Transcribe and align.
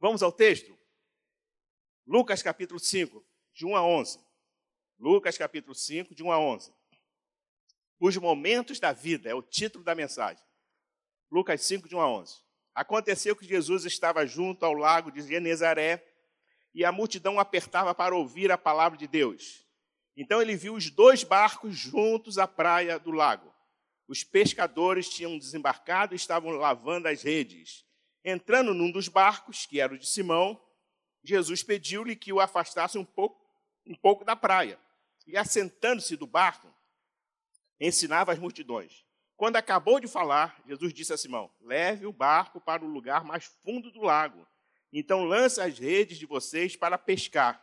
Vamos 0.00 0.22
ao 0.22 0.30
texto? 0.30 0.78
Lucas 2.06 2.40
capítulo 2.40 2.78
5, 2.78 3.24
de 3.52 3.66
1 3.66 3.74
a 3.74 3.82
11. 3.82 4.20
Lucas 4.96 5.36
capítulo 5.36 5.74
5, 5.74 6.14
de 6.14 6.22
1 6.22 6.30
a 6.30 6.38
11. 6.38 6.72
Os 7.98 8.16
momentos 8.16 8.78
da 8.78 8.92
vida 8.92 9.28
é 9.28 9.34
o 9.34 9.42
título 9.42 9.82
da 9.82 9.96
mensagem. 9.96 10.42
Lucas 11.28 11.62
5, 11.62 11.88
de 11.88 11.96
1 11.96 12.00
a 12.00 12.08
11. 12.08 12.36
Aconteceu 12.76 13.34
que 13.34 13.44
Jesus 13.44 13.84
estava 13.84 14.24
junto 14.24 14.64
ao 14.64 14.72
lago 14.72 15.10
de 15.10 15.20
Genezaré 15.20 16.04
e 16.72 16.84
a 16.84 16.92
multidão 16.92 17.40
apertava 17.40 17.92
para 17.92 18.14
ouvir 18.14 18.52
a 18.52 18.58
palavra 18.58 18.96
de 18.96 19.08
Deus. 19.08 19.66
Então 20.16 20.40
ele 20.40 20.54
viu 20.54 20.74
os 20.74 20.90
dois 20.90 21.24
barcos 21.24 21.76
juntos 21.76 22.38
à 22.38 22.46
praia 22.46 23.00
do 23.00 23.10
lago. 23.10 23.52
Os 24.06 24.22
pescadores 24.22 25.08
tinham 25.08 25.36
desembarcado 25.36 26.14
e 26.14 26.16
estavam 26.16 26.52
lavando 26.52 27.08
as 27.08 27.22
redes. 27.22 27.87
Entrando 28.24 28.74
num 28.74 28.90
dos 28.90 29.08
barcos, 29.08 29.66
que 29.66 29.80
era 29.80 29.94
o 29.94 29.98
de 29.98 30.06
Simão, 30.06 30.60
Jesus 31.22 31.62
pediu-lhe 31.62 32.16
que 32.16 32.32
o 32.32 32.40
afastasse 32.40 32.98
um 32.98 33.04
pouco, 33.04 33.44
um 33.86 33.94
pouco 33.94 34.24
da 34.24 34.34
praia. 34.34 34.78
E 35.26 35.36
assentando-se 35.36 36.16
do 36.16 36.26
barco, 36.26 36.72
ensinava 37.80 38.32
as 38.32 38.38
multidões. 38.38 39.04
Quando 39.36 39.56
acabou 39.56 40.00
de 40.00 40.08
falar, 40.08 40.60
Jesus 40.66 40.92
disse 40.92 41.12
a 41.12 41.16
Simão: 41.16 41.50
Leve 41.60 42.06
o 42.06 42.12
barco 42.12 42.60
para 42.60 42.84
o 42.84 42.88
lugar 42.88 43.24
mais 43.24 43.44
fundo 43.62 43.90
do 43.90 44.00
lago. 44.00 44.46
Então 44.92 45.24
lance 45.24 45.60
as 45.60 45.78
redes 45.78 46.18
de 46.18 46.26
vocês 46.26 46.74
para 46.74 46.98
pescar. 46.98 47.62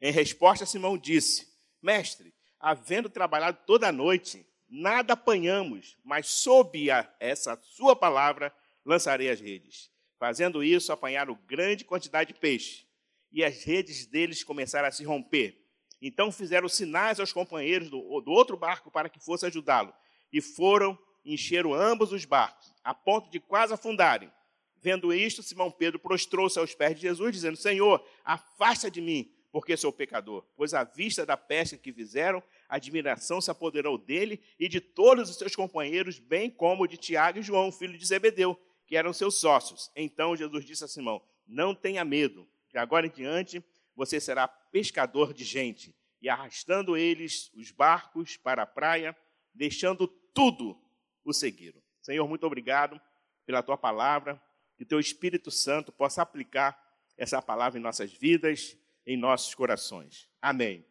Em 0.00 0.12
resposta, 0.12 0.66
Simão 0.66 0.98
disse: 0.98 1.48
Mestre, 1.80 2.34
havendo 2.60 3.08
trabalhado 3.08 3.58
toda 3.66 3.88
a 3.88 3.92
noite, 3.92 4.46
nada 4.68 5.14
apanhamos, 5.14 5.96
mas 6.04 6.28
sob 6.28 6.88
essa 7.18 7.58
sua 7.62 7.96
palavra 7.96 8.54
lançarei 8.84 9.30
as 9.30 9.40
redes. 9.40 9.90
Fazendo 10.18 10.62
isso, 10.62 10.92
apanharam 10.92 11.38
grande 11.46 11.84
quantidade 11.84 12.32
de 12.32 12.38
peixe, 12.38 12.86
e 13.32 13.42
as 13.42 13.64
redes 13.64 14.06
deles 14.06 14.44
começaram 14.44 14.88
a 14.88 14.92
se 14.92 15.04
romper. 15.04 15.60
Então 16.00 16.30
fizeram 16.30 16.68
sinais 16.68 17.18
aos 17.18 17.32
companheiros 17.32 17.88
do, 17.88 18.20
do 18.20 18.30
outro 18.30 18.56
barco 18.56 18.90
para 18.90 19.08
que 19.08 19.18
fosse 19.18 19.46
ajudá-lo 19.46 19.92
e 20.32 20.40
foram 20.40 20.98
encheram 21.24 21.72
ambos 21.72 22.12
os 22.12 22.24
barcos, 22.24 22.74
a 22.82 22.92
ponto 22.92 23.30
de 23.30 23.40
quase 23.40 23.72
afundarem. 23.72 24.30
Vendo 24.76 25.14
isto, 25.14 25.42
Simão 25.42 25.70
Pedro 25.70 25.98
prostrou-se 25.98 26.58
aos 26.58 26.74
pés 26.74 26.96
de 26.96 27.02
Jesus, 27.02 27.32
dizendo: 27.32 27.56
Senhor, 27.56 28.04
afasta 28.22 28.90
de 28.90 29.00
mim, 29.00 29.32
porque 29.50 29.76
sou 29.76 29.90
pecador. 29.90 30.44
Pois 30.54 30.74
à 30.74 30.84
vista 30.84 31.24
da 31.24 31.36
pesca 31.36 31.78
que 31.78 31.92
fizeram, 31.92 32.42
a 32.68 32.76
admiração 32.76 33.40
se 33.40 33.50
apoderou 33.50 33.96
dele 33.96 34.42
e 34.58 34.68
de 34.68 34.80
todos 34.80 35.30
os 35.30 35.36
seus 35.36 35.56
companheiros, 35.56 36.18
bem 36.18 36.50
como 36.50 36.86
de 36.86 36.98
Tiago 36.98 37.38
e 37.38 37.42
João, 37.42 37.72
filho 37.72 37.96
de 37.96 38.04
Zebedeu, 38.04 38.60
que 38.86 38.96
eram 38.96 39.12
seus 39.12 39.36
sócios. 39.40 39.90
Então 39.96 40.36
Jesus 40.36 40.64
disse 40.64 40.84
a 40.84 40.88
Simão: 40.88 41.22
Não 41.46 41.74
tenha 41.74 42.04
medo, 42.04 42.48
de 42.70 42.78
agora 42.78 43.06
em 43.06 43.10
diante 43.10 43.62
você 43.96 44.20
será 44.20 44.48
pescador 44.48 45.32
de 45.32 45.44
gente. 45.44 45.94
E 46.20 46.28
arrastando 46.28 46.96
eles 46.96 47.50
os 47.54 47.70
barcos 47.70 48.36
para 48.36 48.62
a 48.62 48.66
praia, 48.66 49.16
deixando 49.54 50.08
tudo 50.32 50.76
o 51.24 51.32
seguiram. 51.32 51.80
Senhor, 52.00 52.26
muito 52.28 52.46
obrigado 52.46 53.00
pela 53.46 53.62
tua 53.62 53.76
palavra, 53.76 54.40
que 54.76 54.84
teu 54.84 54.98
Espírito 54.98 55.50
Santo 55.50 55.92
possa 55.92 56.22
aplicar 56.22 56.82
essa 57.16 57.40
palavra 57.40 57.78
em 57.78 57.82
nossas 57.82 58.12
vidas, 58.12 58.76
em 59.06 59.16
nossos 59.16 59.54
corações. 59.54 60.28
Amém. 60.40 60.84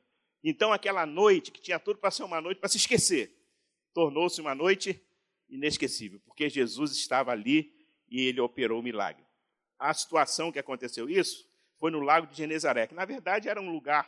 Então, 0.44 0.71
aquela 0.71 1.05
noite, 1.05 1.52
que 1.52 1.61
tinha 1.61 1.80
tudo 1.80 1.99
para 1.99 2.11
ser 2.11 2.23
uma 2.23 2.39
noite 2.39 2.59
para 2.59 2.69
se 2.69 2.77
esquecer, 2.77 3.36
tornou-se 3.94 4.39
uma 4.39 4.53
noite 4.53 5.02
inesquecível, 5.49 6.19
porque 6.25 6.49
Jesus 6.49 6.91
estava 6.91 7.31
ali 7.31 7.73
e 8.14 8.28
ele 8.28 8.39
operou 8.39 8.80
o 8.80 8.83
milagre. 8.83 9.25
A 9.80 9.94
situação 9.94 10.52
que 10.52 10.59
aconteceu 10.59 11.09
isso 11.09 11.50
foi 11.78 11.92
no 11.92 12.00
lago 12.00 12.28
de 12.28 12.38
Genezaré, 12.38 12.88
que 12.88 12.94
na 12.94 13.03
verdade 13.03 13.50
era 13.50 13.59
um 13.59 13.72
lugar, 13.72 14.08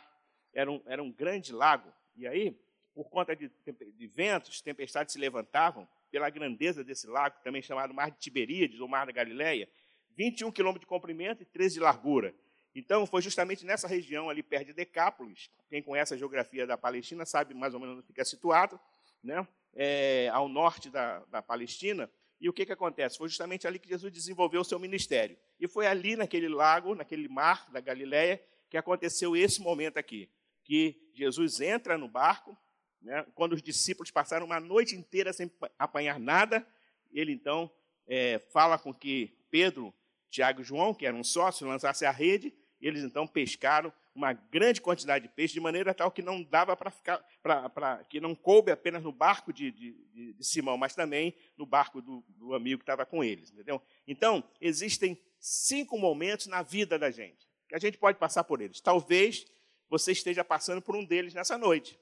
era 0.54 0.70
um, 0.70 0.80
era 0.86 1.02
um 1.02 1.10
grande 1.10 1.52
lago, 1.52 1.92
e 2.14 2.26
aí 2.26 2.56
por 2.94 3.10
conta 3.10 3.36
de, 3.36 3.50
de 3.94 4.06
ventos, 4.06 4.62
tempestades 4.62 5.12
se 5.12 5.18
levantavam, 5.18 5.86
pela 6.10 6.30
grandeza 6.30 6.82
desse 6.82 7.06
lago, 7.06 7.36
também 7.44 7.60
chamado 7.60 7.92
Mar 7.92 8.10
de 8.10 8.18
Tiberíades, 8.18 8.80
ou 8.80 8.88
Mar 8.88 9.04
da 9.04 9.12
Galileia, 9.12 9.68
21 10.16 10.50
quilômetros 10.50 10.80
de 10.80 10.86
comprimento 10.86 11.42
e 11.42 11.44
13 11.44 11.74
de 11.74 11.80
largura. 11.80 12.34
Então, 12.74 13.06
foi 13.06 13.20
justamente 13.20 13.66
nessa 13.66 13.86
região, 13.86 14.30
ali 14.30 14.42
perto 14.42 14.68
de 14.68 14.72
Decápolis, 14.72 15.50
quem 15.68 15.82
conhece 15.82 16.14
a 16.14 16.16
geografia 16.16 16.66
da 16.66 16.78
Palestina 16.78 17.26
sabe 17.26 17.52
mais 17.52 17.74
ou 17.74 17.80
menos 17.80 17.98
onde 17.98 18.06
fica 18.06 18.24
situado, 18.24 18.80
né? 19.22 19.46
É, 19.74 20.30
ao 20.32 20.48
norte 20.48 20.88
da, 20.88 21.18
da 21.26 21.42
Palestina. 21.42 22.10
E 22.40 22.48
o 22.48 22.52
que, 22.52 22.66
que 22.66 22.72
acontece? 22.72 23.16
Foi 23.16 23.28
justamente 23.28 23.66
ali 23.66 23.78
que 23.78 23.88
Jesus 23.88 24.12
desenvolveu 24.12 24.60
o 24.60 24.64
seu 24.64 24.78
ministério. 24.78 25.36
E 25.58 25.66
foi 25.66 25.86
ali, 25.86 26.16
naquele 26.16 26.48
lago, 26.48 26.94
naquele 26.94 27.28
mar 27.28 27.70
da 27.70 27.80
Galileia, 27.80 28.42
que 28.68 28.76
aconteceu 28.76 29.36
esse 29.36 29.60
momento 29.60 29.96
aqui, 29.96 30.28
que 30.62 31.10
Jesus 31.14 31.60
entra 31.60 31.96
no 31.96 32.08
barco, 32.08 32.56
né? 33.00 33.24
Quando 33.34 33.52
os 33.52 33.62
discípulos 33.62 34.10
passaram 34.10 34.46
uma 34.46 34.58
noite 34.58 34.96
inteira 34.96 35.32
sem 35.32 35.50
apanhar 35.78 36.18
nada, 36.18 36.66
ele 37.12 37.32
então 37.32 37.70
é, 38.06 38.40
fala 38.52 38.78
com 38.78 38.92
que 38.92 39.36
Pedro, 39.50 39.94
Tiago 40.28 40.60
e 40.60 40.64
João, 40.64 40.92
que 40.92 41.06
eram 41.06 41.22
sócios, 41.22 41.68
lançassem 41.68 42.06
a 42.06 42.10
rede, 42.10 42.52
eles 42.80 43.02
então 43.02 43.26
pescaram 43.26 43.92
uma 44.14 44.32
grande 44.32 44.80
quantidade 44.80 45.28
de 45.28 45.34
peixe, 45.34 45.54
de 45.54 45.60
maneira 45.60 45.92
tal 45.92 46.10
que 46.10 46.22
não 46.22 46.42
dava 46.42 46.76
para 46.76 46.90
ficar, 46.90 47.24
pra, 47.42 47.68
pra, 47.68 48.04
que 48.04 48.20
não 48.20 48.34
coube 48.34 48.70
apenas 48.70 49.02
no 49.02 49.12
barco 49.12 49.52
de, 49.52 49.70
de, 49.70 50.32
de 50.32 50.44
Simão, 50.44 50.76
mas 50.76 50.94
também 50.94 51.34
no 51.56 51.66
barco 51.66 52.00
do, 52.00 52.24
do 52.28 52.54
amigo 52.54 52.78
que 52.78 52.82
estava 52.82 53.04
com 53.04 53.22
eles. 53.22 53.50
Entendeu? 53.50 53.80
Então, 54.06 54.42
existem 54.60 55.20
cinco 55.38 55.98
momentos 55.98 56.46
na 56.46 56.62
vida 56.62 56.98
da 56.98 57.10
gente, 57.10 57.46
que 57.68 57.74
a 57.74 57.78
gente 57.78 57.98
pode 57.98 58.18
passar 58.18 58.44
por 58.44 58.60
eles. 58.60 58.80
Talvez 58.80 59.46
você 59.88 60.12
esteja 60.12 60.42
passando 60.42 60.80
por 60.80 60.96
um 60.96 61.04
deles 61.04 61.34
nessa 61.34 61.58
noite. 61.58 61.98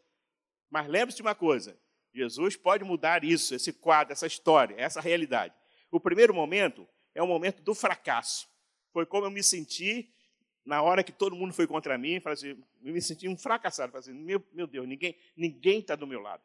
Mas 0.70 0.88
lembre-se 0.88 1.16
de 1.16 1.22
uma 1.22 1.34
coisa: 1.34 1.78
Jesus 2.12 2.56
pode 2.56 2.84
mudar 2.84 3.24
isso, 3.24 3.54
esse 3.54 3.72
quadro, 3.72 4.12
essa 4.12 4.26
história, 4.26 4.74
essa 4.78 5.00
realidade. 5.00 5.54
O 5.90 6.00
primeiro 6.00 6.32
momento 6.32 6.88
é 7.14 7.22
o 7.22 7.26
momento 7.26 7.62
do 7.62 7.74
fracasso. 7.74 8.48
Foi 8.92 9.04
como 9.04 9.26
eu 9.26 9.30
me 9.30 9.42
senti 9.42 10.13
na 10.64 10.82
hora 10.82 11.04
que 11.04 11.12
todo 11.12 11.36
mundo 11.36 11.52
foi 11.52 11.66
contra 11.66 11.98
mim. 11.98 12.20
Assim, 12.24 12.56
me 12.80 13.00
senti 13.00 13.28
um 13.28 13.36
fracassado. 13.36 13.92
Falei 13.92 14.00
assim, 14.00 14.18
meu, 14.18 14.42
meu 14.52 14.66
Deus, 14.66 14.86
ninguém 14.86 15.16
ninguém 15.36 15.80
está 15.80 15.94
do 15.94 16.06
meu 16.06 16.20
lado. 16.20 16.42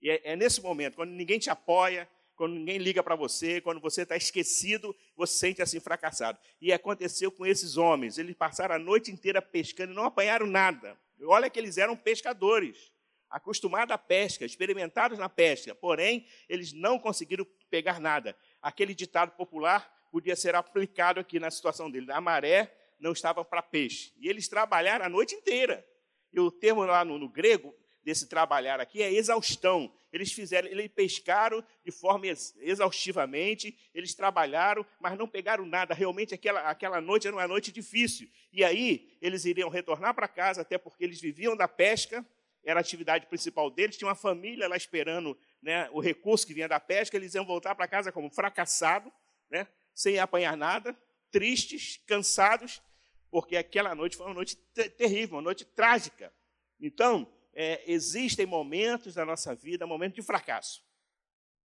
E 0.00 0.10
é, 0.10 0.32
é 0.32 0.36
nesse 0.36 0.62
momento, 0.62 0.96
quando 0.96 1.10
ninguém 1.10 1.38
te 1.38 1.50
apoia, 1.50 2.08
quando 2.36 2.54
ninguém 2.54 2.78
liga 2.78 3.02
para 3.02 3.14
você, 3.14 3.60
quando 3.60 3.80
você 3.80 4.02
está 4.02 4.16
esquecido, 4.16 4.96
você 5.14 5.34
sente 5.34 5.60
assim 5.60 5.78
fracassado. 5.78 6.38
E 6.60 6.72
aconteceu 6.72 7.30
com 7.30 7.44
esses 7.44 7.76
homens. 7.76 8.16
Eles 8.16 8.34
passaram 8.34 8.74
a 8.74 8.78
noite 8.78 9.10
inteira 9.10 9.42
pescando 9.42 9.92
e 9.92 9.94
não 9.94 10.04
apanharam 10.04 10.46
nada. 10.46 10.98
Olha 11.24 11.50
que 11.50 11.58
eles 11.58 11.76
eram 11.76 11.94
pescadores 11.94 12.90
acostumados 13.28 13.94
à 13.94 13.98
pesca, 13.98 14.44
experimentados 14.44 15.18
na 15.18 15.28
pesca, 15.28 15.74
porém, 15.74 16.26
eles 16.48 16.72
não 16.72 16.98
conseguiram 16.98 17.46
pegar 17.70 18.00
nada. 18.00 18.36
Aquele 18.60 18.92
ditado 18.92 19.30
popular 19.32 19.88
podia 20.10 20.34
ser 20.34 20.56
aplicado 20.56 21.20
aqui 21.20 21.38
na 21.38 21.50
situação 21.50 21.90
dele. 21.90 22.10
A 22.10 22.20
maré 22.20 22.74
não 23.00 23.12
estava 23.12 23.44
para 23.44 23.62
peixe. 23.62 24.12
E 24.18 24.28
eles 24.28 24.46
trabalharam 24.48 25.04
a 25.04 25.08
noite 25.08 25.34
inteira. 25.34 25.84
E 26.32 26.38
o 26.38 26.50
termo 26.50 26.84
lá 26.84 27.04
no, 27.04 27.18
no 27.18 27.28
grego 27.28 27.74
desse 28.02 28.28
trabalhar 28.28 28.80
aqui 28.80 29.02
é 29.02 29.12
exaustão. 29.12 29.92
Eles 30.12 30.32
fizeram, 30.32 30.68
eles 30.68 30.88
pescaram 30.88 31.64
de 31.84 31.90
forma 31.90 32.26
exaustivamente, 32.26 33.76
eles 33.94 34.14
trabalharam, 34.14 34.84
mas 34.98 35.16
não 35.18 35.28
pegaram 35.28 35.64
nada. 35.66 35.94
Realmente 35.94 36.34
aquela, 36.34 36.60
aquela 36.62 37.00
noite 37.00 37.26
era 37.26 37.36
uma 37.36 37.46
noite 37.46 37.72
difícil. 37.72 38.28
E 38.52 38.64
aí 38.64 39.16
eles 39.20 39.44
iriam 39.44 39.68
retornar 39.68 40.14
para 40.14 40.28
casa, 40.28 40.62
até 40.62 40.78
porque 40.78 41.04
eles 41.04 41.20
viviam 41.20 41.56
da 41.56 41.68
pesca, 41.68 42.24
era 42.64 42.80
a 42.80 42.82
atividade 42.82 43.26
principal 43.26 43.70
deles, 43.70 43.96
tinha 43.96 44.08
uma 44.08 44.14
família 44.14 44.68
lá 44.68 44.76
esperando 44.76 45.38
né, 45.62 45.88
o 45.92 46.00
recurso 46.00 46.46
que 46.46 46.52
vinha 46.52 46.68
da 46.68 46.78
pesca, 46.78 47.16
eles 47.16 47.34
iam 47.34 47.44
voltar 47.44 47.74
para 47.74 47.88
casa 47.88 48.12
como 48.12 48.30
fracassados, 48.30 49.10
né, 49.50 49.66
sem 49.94 50.18
apanhar 50.18 50.56
nada, 50.56 50.96
tristes, 51.30 52.02
cansados, 52.06 52.82
porque 53.30 53.56
aquela 53.56 53.94
noite 53.94 54.16
foi 54.16 54.26
uma 54.26 54.34
noite 54.34 54.56
terrível, 54.96 55.36
uma 55.36 55.42
noite 55.42 55.64
trágica. 55.64 56.32
Então, 56.80 57.30
é, 57.52 57.82
existem 57.90 58.46
momentos 58.46 59.14
da 59.14 59.24
nossa 59.24 59.54
vida, 59.54 59.86
momentos 59.86 60.16
de 60.16 60.22
fracasso, 60.22 60.82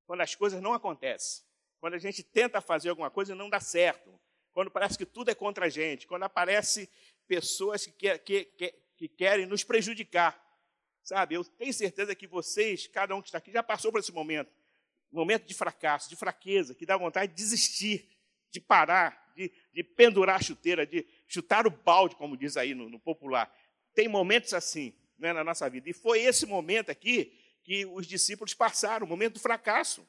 quando 0.06 0.22
as 0.22 0.36
coisas 0.36 0.62
não 0.62 0.74
acontecem, 0.74 1.44
quando 1.80 1.96
a 1.96 2.00
gente 2.00 2.24
tenta 2.24 2.62
fazer 2.62 2.90
alguma 2.90 3.10
coisa 3.10 3.34
e 3.34 3.36
não 3.36 3.50
dá 3.50 3.60
certo, 3.60 4.20
quando 4.54 4.72
parece 4.72 4.98
que 4.98 5.06
tudo 5.06 5.30
é 5.30 5.36
contra 5.36 5.66
a 5.66 5.70
gente, 5.70 6.08
quando 6.08 6.24
aparecem 6.24 6.88
pessoas 7.28 7.86
que, 7.86 8.18
que, 8.20 8.46
que, 8.46 8.76
que 8.96 9.08
querem 9.08 9.46
nos 9.46 9.64
prejudicar. 9.64 10.42
Sabe, 11.04 11.36
eu 11.36 11.44
tenho 11.44 11.74
certeza 11.74 12.16
que 12.16 12.26
vocês, 12.26 12.88
cada 12.88 13.16
um 13.16 13.22
que 13.22 13.28
está 13.28 13.38
aqui, 13.38 13.52
já 13.52 13.62
passou 13.62 13.92
por 13.92 14.00
esse 14.00 14.12
momento. 14.12 14.52
Momento 15.12 15.46
de 15.46 15.54
fracasso, 15.54 16.10
de 16.10 16.16
fraqueza, 16.16 16.74
que 16.74 16.86
dá 16.86 16.98
vontade 16.98 17.32
de 17.32 17.38
desistir, 17.38 18.10
de 18.50 18.60
parar, 18.60 19.32
de, 19.36 19.52
de 19.72 19.84
pendurar 19.84 20.38
a 20.38 20.42
chuteira, 20.42 20.86
de 20.86 21.06
chutar 21.28 21.66
o 21.68 21.72
balde, 21.72 22.16
como 22.16 22.38
diz 22.38 22.58
aí 22.58 22.74
no, 22.74 22.90
no 22.90 23.00
popular. 23.00 23.54
Tem 23.94 24.08
momentos 24.08 24.54
assim 24.54 24.94
né, 25.18 25.34
na 25.34 25.44
nossa 25.44 25.70
vida. 25.70 25.90
E 25.90 25.94
foi 25.94 26.22
esse 26.22 26.46
momento 26.46 26.90
aqui 26.90 27.34
que 27.64 27.86
os 27.86 28.06
discípulos 28.06 28.54
passaram, 28.54 29.06
o 29.06 29.10
momento 29.10 29.34
do 29.34 29.40
fracasso. 29.40 30.08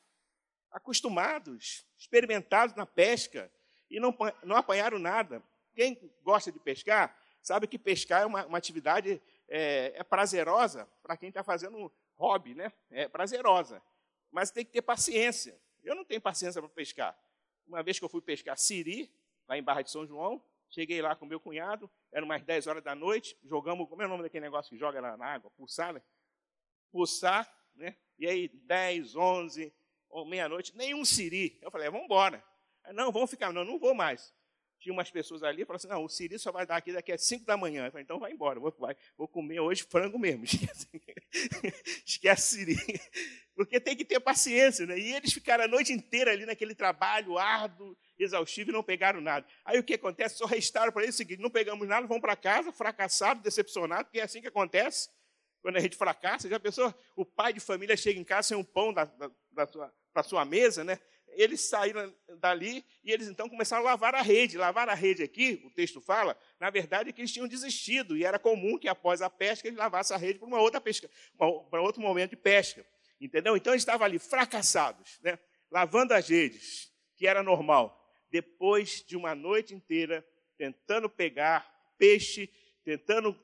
Acostumados, 0.70 1.86
experimentados 1.98 2.74
na 2.74 2.84
pesca. 2.84 3.50
e 3.90 3.98
não, 3.98 4.16
não 4.42 4.56
apanharam 4.56 4.98
nada. 4.98 5.42
Quem 5.74 5.98
gosta 6.22 6.52
de 6.52 6.58
pescar 6.58 7.16
sabe 7.42 7.66
que 7.66 7.78
pescar 7.78 8.22
é 8.22 8.26
uma, 8.26 8.44
uma 8.46 8.58
atividade 8.58 9.22
é, 9.48 9.92
é 9.94 10.02
prazerosa 10.02 10.86
para 11.02 11.16
quem 11.16 11.28
está 11.28 11.42
fazendo 11.42 11.92
hobby, 12.16 12.54
né? 12.54 12.72
É 12.90 13.08
prazerosa. 13.08 13.82
Mas 14.30 14.50
tem 14.50 14.64
que 14.64 14.72
ter 14.72 14.82
paciência. 14.82 15.58
Eu 15.84 15.94
não 15.94 16.04
tenho 16.04 16.20
paciência 16.20 16.60
para 16.60 16.68
pescar. 16.68 17.16
Uma 17.66 17.82
vez 17.82 17.98
que 17.98 18.04
eu 18.04 18.08
fui 18.08 18.20
pescar 18.20 18.58
siri, 18.58 19.10
lá 19.48 19.56
em 19.56 19.62
Barra 19.62 19.82
de 19.82 19.90
São 19.90 20.06
João, 20.06 20.42
cheguei 20.70 21.00
lá 21.00 21.14
com 21.14 21.26
meu 21.26 21.40
cunhado, 21.40 21.90
eram 22.12 22.26
umas 22.26 22.42
10 22.42 22.66
horas 22.66 22.82
da 22.82 22.94
noite, 22.94 23.36
jogamos, 23.44 23.88
como 23.88 24.02
é 24.02 24.06
o 24.06 24.08
nome 24.08 24.22
daquele 24.22 24.44
negócio 24.44 24.70
que 24.70 24.78
joga 24.78 25.00
na, 25.00 25.16
na 25.16 25.26
água? 25.26 25.50
Pulsar, 25.52 25.92
né? 25.92 26.02
Pulsar, 26.90 27.50
né? 27.74 27.96
E 28.18 28.26
aí, 28.26 28.48
10, 28.48 29.14
11, 29.14 29.74
ou 30.08 30.24
meia-noite, 30.26 30.76
nenhum 30.76 31.04
siri. 31.04 31.58
Eu 31.62 31.70
falei, 31.70 31.90
vamos 31.90 32.06
embora. 32.06 32.42
Não, 32.94 33.10
vamos 33.12 33.30
ficar, 33.30 33.52
não, 33.52 33.64
não 33.64 33.78
vou 33.78 33.94
mais. 33.94 34.34
Tinha 34.78 34.92
umas 34.92 35.10
pessoas 35.10 35.42
ali, 35.42 35.64
falaram 35.64 35.76
assim, 35.76 35.88
não, 35.88 36.04
o 36.04 36.08
siri 36.08 36.38
só 36.38 36.52
vai 36.52 36.66
dar 36.66 36.76
aqui 36.76 36.92
daqui 36.92 37.10
a 37.10 37.18
5 37.18 37.44
da 37.44 37.56
manhã. 37.56 37.86
Eu 37.86 37.90
falei, 37.90 38.04
então 38.04 38.18
vai 38.18 38.32
embora, 38.32 38.60
vou, 38.60 38.74
vai, 38.78 38.94
vou 39.16 39.26
comer 39.26 39.60
hoje 39.60 39.82
frango 39.82 40.18
mesmo. 40.18 40.44
Esquece, 40.46 40.88
esquece 42.06 42.56
siri. 42.56 42.76
Porque 43.54 43.80
tem 43.80 43.96
que 43.96 44.04
ter 44.04 44.20
paciência, 44.20 44.86
né? 44.86 44.98
E 44.98 45.14
eles 45.14 45.32
ficaram 45.32 45.64
a 45.64 45.68
noite 45.68 45.92
inteira 45.92 46.30
ali 46.30 46.46
naquele 46.46 46.74
trabalho 46.74 47.38
árduo, 47.38 47.96
exaustivo, 48.18 48.70
e 48.70 48.72
não 48.72 48.82
pegaram 48.82 49.20
nada. 49.20 49.46
Aí 49.64 49.78
o 49.78 49.84
que 49.84 49.94
acontece? 49.94 50.36
Só 50.38 50.46
restaram 50.46 50.92
para 50.92 51.02
eles 51.02 51.14
o 51.14 51.18
seguinte, 51.18 51.40
não 51.40 51.50
pegamos 51.50 51.86
nada, 51.86 52.06
vamos 52.06 52.20
para 52.20 52.36
casa, 52.36 52.72
fracassados, 52.72 53.42
decepcionados, 53.42 54.04
porque 54.04 54.20
é 54.20 54.22
assim 54.22 54.40
que 54.40 54.48
acontece 54.48 55.08
quando 55.66 55.76
a 55.76 55.80
gente 55.80 55.96
fracassa. 55.96 56.48
Já 56.48 56.60
pensou? 56.60 56.94
O 57.16 57.24
pai 57.24 57.52
de 57.52 57.60
família 57.60 57.96
chega 57.96 58.20
em 58.20 58.24
casa 58.24 58.48
sem 58.48 58.56
um 58.56 58.64
pão 58.64 58.92
da, 58.92 59.04
da, 59.04 59.30
da 59.50 59.66
sua, 59.66 59.92
sua 60.24 60.44
mesa, 60.44 60.84
né? 60.84 60.98
Eles 61.28 61.60
saíram 61.62 62.14
dali 62.38 62.84
e 63.04 63.12
eles 63.12 63.28
então 63.28 63.48
começaram 63.48 63.82
a 63.82 63.90
lavar 63.90 64.14
a 64.14 64.22
rede. 64.22 64.56
Lavar 64.56 64.88
a 64.88 64.94
rede 64.94 65.22
aqui, 65.22 65.60
o 65.66 65.70
texto 65.70 66.00
fala, 66.00 66.38
na 66.58 66.70
verdade 66.70 67.10
é 67.10 67.12
que 67.12 67.20
eles 67.20 67.32
tinham 67.32 67.48
desistido 67.48 68.16
e 68.16 68.24
era 68.24 68.38
comum 68.38 68.78
que 68.78 68.88
após 68.88 69.20
a 69.20 69.28
pesca 69.28 69.66
eles 69.66 69.78
lavassem 69.78 70.16
a 70.16 70.18
rede 70.18 70.38
para 70.38 70.48
uma 70.48 70.60
outra 70.60 70.80
pesca, 70.80 71.10
para 71.36 71.82
outro 71.82 72.00
momento 72.00 72.30
de 72.30 72.36
pesca. 72.36 72.86
Entendeu? 73.20 73.56
Então 73.56 73.72
eles 73.72 73.82
estavam 73.82 74.04
ali 74.04 74.18
fracassados, 74.18 75.18
né? 75.22 75.38
lavando 75.70 76.14
as 76.14 76.28
redes, 76.28 76.92
que 77.16 77.26
era 77.26 77.42
normal. 77.42 78.05
Depois 78.30 79.02
de 79.02 79.16
uma 79.16 79.34
noite 79.34 79.74
inteira 79.74 80.26
tentando 80.56 81.08
pegar 81.08 81.94
peixe, 81.98 82.48
tentando 82.82 83.38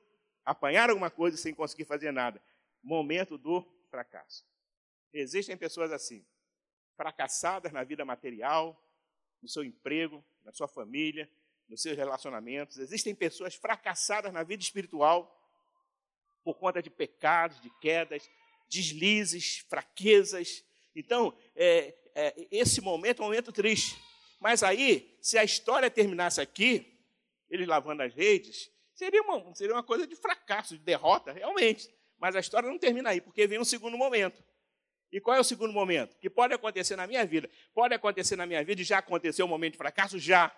apanhar 0.44 0.90
alguma 0.90 1.10
coisa 1.10 1.36
sem 1.36 1.54
conseguir 1.54 1.84
fazer 1.84 2.12
nada. 2.12 2.42
Momento 2.82 3.38
do 3.38 3.64
fracasso. 3.90 4.44
Existem 5.12 5.56
pessoas 5.56 5.92
assim, 5.92 6.24
fracassadas 6.96 7.72
na 7.72 7.84
vida 7.84 8.04
material, 8.04 8.80
no 9.42 9.48
seu 9.48 9.62
emprego, 9.62 10.24
na 10.44 10.52
sua 10.52 10.68
família, 10.68 11.30
nos 11.68 11.82
seus 11.82 11.96
relacionamentos. 11.96 12.78
Existem 12.78 13.14
pessoas 13.14 13.54
fracassadas 13.54 14.32
na 14.32 14.42
vida 14.42 14.62
espiritual 14.62 15.38
por 16.42 16.58
conta 16.58 16.82
de 16.82 16.90
pecados, 16.90 17.60
de 17.60 17.70
quedas, 17.78 18.28
deslizes, 18.68 19.58
fraquezas. 19.68 20.64
Então, 20.94 21.36
é, 21.54 21.94
é, 22.14 22.48
esse 22.50 22.80
momento 22.80 23.20
é 23.20 23.24
um 23.24 23.28
momento 23.28 23.52
triste. 23.52 24.00
Mas 24.42 24.64
aí, 24.64 25.16
se 25.20 25.38
a 25.38 25.44
história 25.44 25.88
terminasse 25.88 26.40
aqui, 26.40 26.98
ele 27.48 27.64
lavando 27.64 28.02
as 28.02 28.12
redes, 28.12 28.72
seria 28.92 29.22
uma, 29.22 29.54
seria 29.54 29.72
uma 29.72 29.84
coisa 29.84 30.04
de 30.04 30.16
fracasso, 30.16 30.76
de 30.76 30.82
derrota, 30.82 31.30
realmente. 31.30 31.88
Mas 32.18 32.34
a 32.34 32.40
história 32.40 32.68
não 32.68 32.76
termina 32.76 33.10
aí, 33.10 33.20
porque 33.20 33.46
vem 33.46 33.60
um 33.60 33.64
segundo 33.64 33.96
momento. 33.96 34.42
E 35.12 35.20
qual 35.20 35.36
é 35.36 35.40
o 35.40 35.44
segundo 35.44 35.72
momento? 35.72 36.18
Que 36.18 36.28
pode 36.28 36.52
acontecer 36.52 36.96
na 36.96 37.06
minha 37.06 37.24
vida. 37.24 37.48
Pode 37.72 37.94
acontecer 37.94 38.34
na 38.34 38.44
minha 38.44 38.64
vida 38.64 38.80
e 38.80 38.84
já 38.84 38.98
aconteceu 38.98 39.46
um 39.46 39.48
momento 39.48 39.74
de 39.74 39.78
fracasso? 39.78 40.18
Já. 40.18 40.52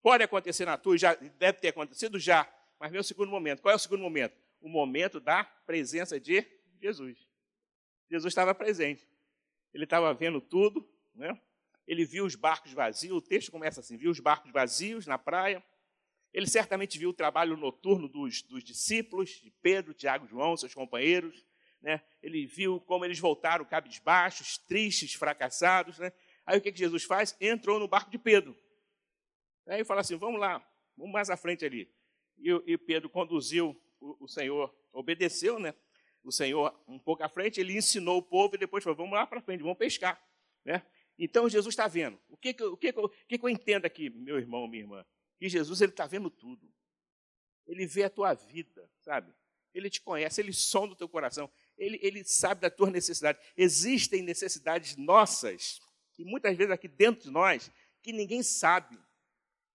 Pode 0.00 0.24
acontecer 0.24 0.64
na 0.64 0.78
tua, 0.78 0.96
já 0.96 1.14
deve 1.14 1.58
ter 1.58 1.68
acontecido? 1.68 2.18
Já. 2.18 2.50
Mas 2.80 2.90
vem 2.90 3.00
o 3.00 3.04
segundo 3.04 3.30
momento. 3.30 3.60
Qual 3.60 3.72
é 3.72 3.76
o 3.76 3.78
segundo 3.78 4.00
momento? 4.00 4.34
O 4.62 4.68
momento 4.70 5.20
da 5.20 5.44
presença 5.44 6.18
de 6.18 6.42
Jesus. 6.80 7.18
Jesus 8.10 8.30
estava 8.30 8.54
presente. 8.54 9.06
Ele 9.74 9.84
estava 9.84 10.14
vendo 10.14 10.40
tudo, 10.40 10.88
né? 11.14 11.38
Ele 11.86 12.04
viu 12.04 12.24
os 12.24 12.34
barcos 12.34 12.72
vazios, 12.72 13.16
o 13.16 13.20
texto 13.20 13.50
começa 13.50 13.80
assim: 13.80 13.96
viu 13.96 14.10
os 14.10 14.20
barcos 14.20 14.50
vazios 14.50 15.06
na 15.06 15.18
praia. 15.18 15.64
Ele 16.32 16.46
certamente 16.46 16.98
viu 16.98 17.10
o 17.10 17.14
trabalho 17.14 17.56
noturno 17.56 18.08
dos, 18.08 18.42
dos 18.42 18.62
discípulos, 18.62 19.30
de 19.30 19.50
Pedro, 19.62 19.94
Tiago, 19.94 20.26
João, 20.26 20.56
seus 20.56 20.74
companheiros. 20.74 21.46
Né? 21.80 22.02
Ele 22.22 22.46
viu 22.46 22.80
como 22.80 23.04
eles 23.04 23.18
voltaram 23.18 23.64
cabisbaixos, 23.64 24.58
tristes, 24.58 25.14
fracassados. 25.14 25.98
Né? 25.98 26.12
Aí 26.44 26.58
o 26.58 26.60
que, 26.60 26.72
que 26.72 26.78
Jesus 26.78 27.04
faz? 27.04 27.36
Entrou 27.40 27.78
no 27.78 27.88
barco 27.88 28.10
de 28.10 28.18
Pedro. 28.18 28.56
Aí 29.66 29.84
fala 29.84 30.00
assim: 30.00 30.16
vamos 30.16 30.40
lá, 30.40 30.64
vamos 30.96 31.12
mais 31.12 31.30
à 31.30 31.36
frente 31.36 31.64
ali. 31.64 31.90
E, 32.38 32.50
e 32.66 32.76
Pedro 32.76 33.08
conduziu 33.08 33.80
o, 34.00 34.24
o 34.24 34.28
Senhor, 34.28 34.74
obedeceu, 34.92 35.58
né? 35.58 35.74
o 36.26 36.32
Senhor 36.32 36.76
um 36.88 36.98
pouco 36.98 37.22
à 37.22 37.28
frente, 37.28 37.60
ele 37.60 37.76
ensinou 37.76 38.18
o 38.18 38.22
povo 38.22 38.56
e 38.56 38.58
depois 38.58 38.82
falou: 38.82 38.96
vamos 38.96 39.12
lá 39.12 39.26
para 39.26 39.40
frente, 39.40 39.62
vamos 39.62 39.78
pescar. 39.78 40.20
Né? 40.64 40.82
Então 41.18 41.48
Jesus 41.48 41.72
está 41.72 41.86
vendo. 41.86 42.18
O 42.28 42.36
que, 42.36 42.52
que, 42.52 42.64
o 42.64 42.76
que, 42.76 42.90
o 42.90 43.08
que, 43.08 43.38
que 43.38 43.44
eu 43.44 43.48
entendo 43.48 43.86
aqui, 43.86 44.10
meu 44.10 44.38
irmão, 44.38 44.68
minha 44.68 44.82
irmã? 44.82 45.06
Que 45.38 45.48
Jesus 45.48 45.80
ele 45.80 45.92
está 45.92 46.06
vendo 46.06 46.30
tudo. 46.30 46.70
Ele 47.66 47.86
vê 47.86 48.04
a 48.04 48.10
tua 48.10 48.34
vida, 48.34 48.88
sabe? 49.00 49.32
Ele 49.74 49.90
te 49.90 50.00
conhece, 50.00 50.40
ele 50.40 50.52
sonda 50.52 50.94
o 50.94 50.96
teu 50.96 51.08
coração, 51.08 51.50
ele, 51.76 51.98
ele 52.00 52.24
sabe 52.24 52.60
da 52.62 52.70
tua 52.70 52.90
necessidade. 52.90 53.38
Existem 53.56 54.22
necessidades 54.22 54.96
nossas, 54.96 55.80
e 56.18 56.24
muitas 56.24 56.56
vezes 56.56 56.72
aqui 56.72 56.88
dentro 56.88 57.24
de 57.24 57.30
nós, 57.30 57.70
que 58.02 58.12
ninguém 58.12 58.42
sabe 58.42 58.98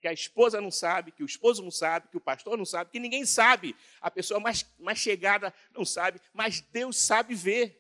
que 0.02 0.08
a 0.08 0.14
esposa 0.14 0.60
não 0.60 0.72
sabe, 0.72 1.12
que 1.12 1.22
o 1.22 1.26
esposo 1.26 1.62
não 1.62 1.70
sabe, 1.70 2.08
que 2.08 2.18
o 2.18 2.22
pastor 2.22 2.58
não 2.58 2.66
sabe, 2.66 2.90
que 2.90 3.00
ninguém 3.00 3.24
sabe. 3.24 3.76
A 4.02 4.10
pessoa 4.10 4.40
mais, 4.40 4.66
mais 4.80 4.98
chegada 4.98 5.54
não 5.72 5.86
sabe, 5.86 6.20
mas 6.34 6.62
Deus 6.62 6.98
sabe 6.98 7.36
ver 7.36 7.80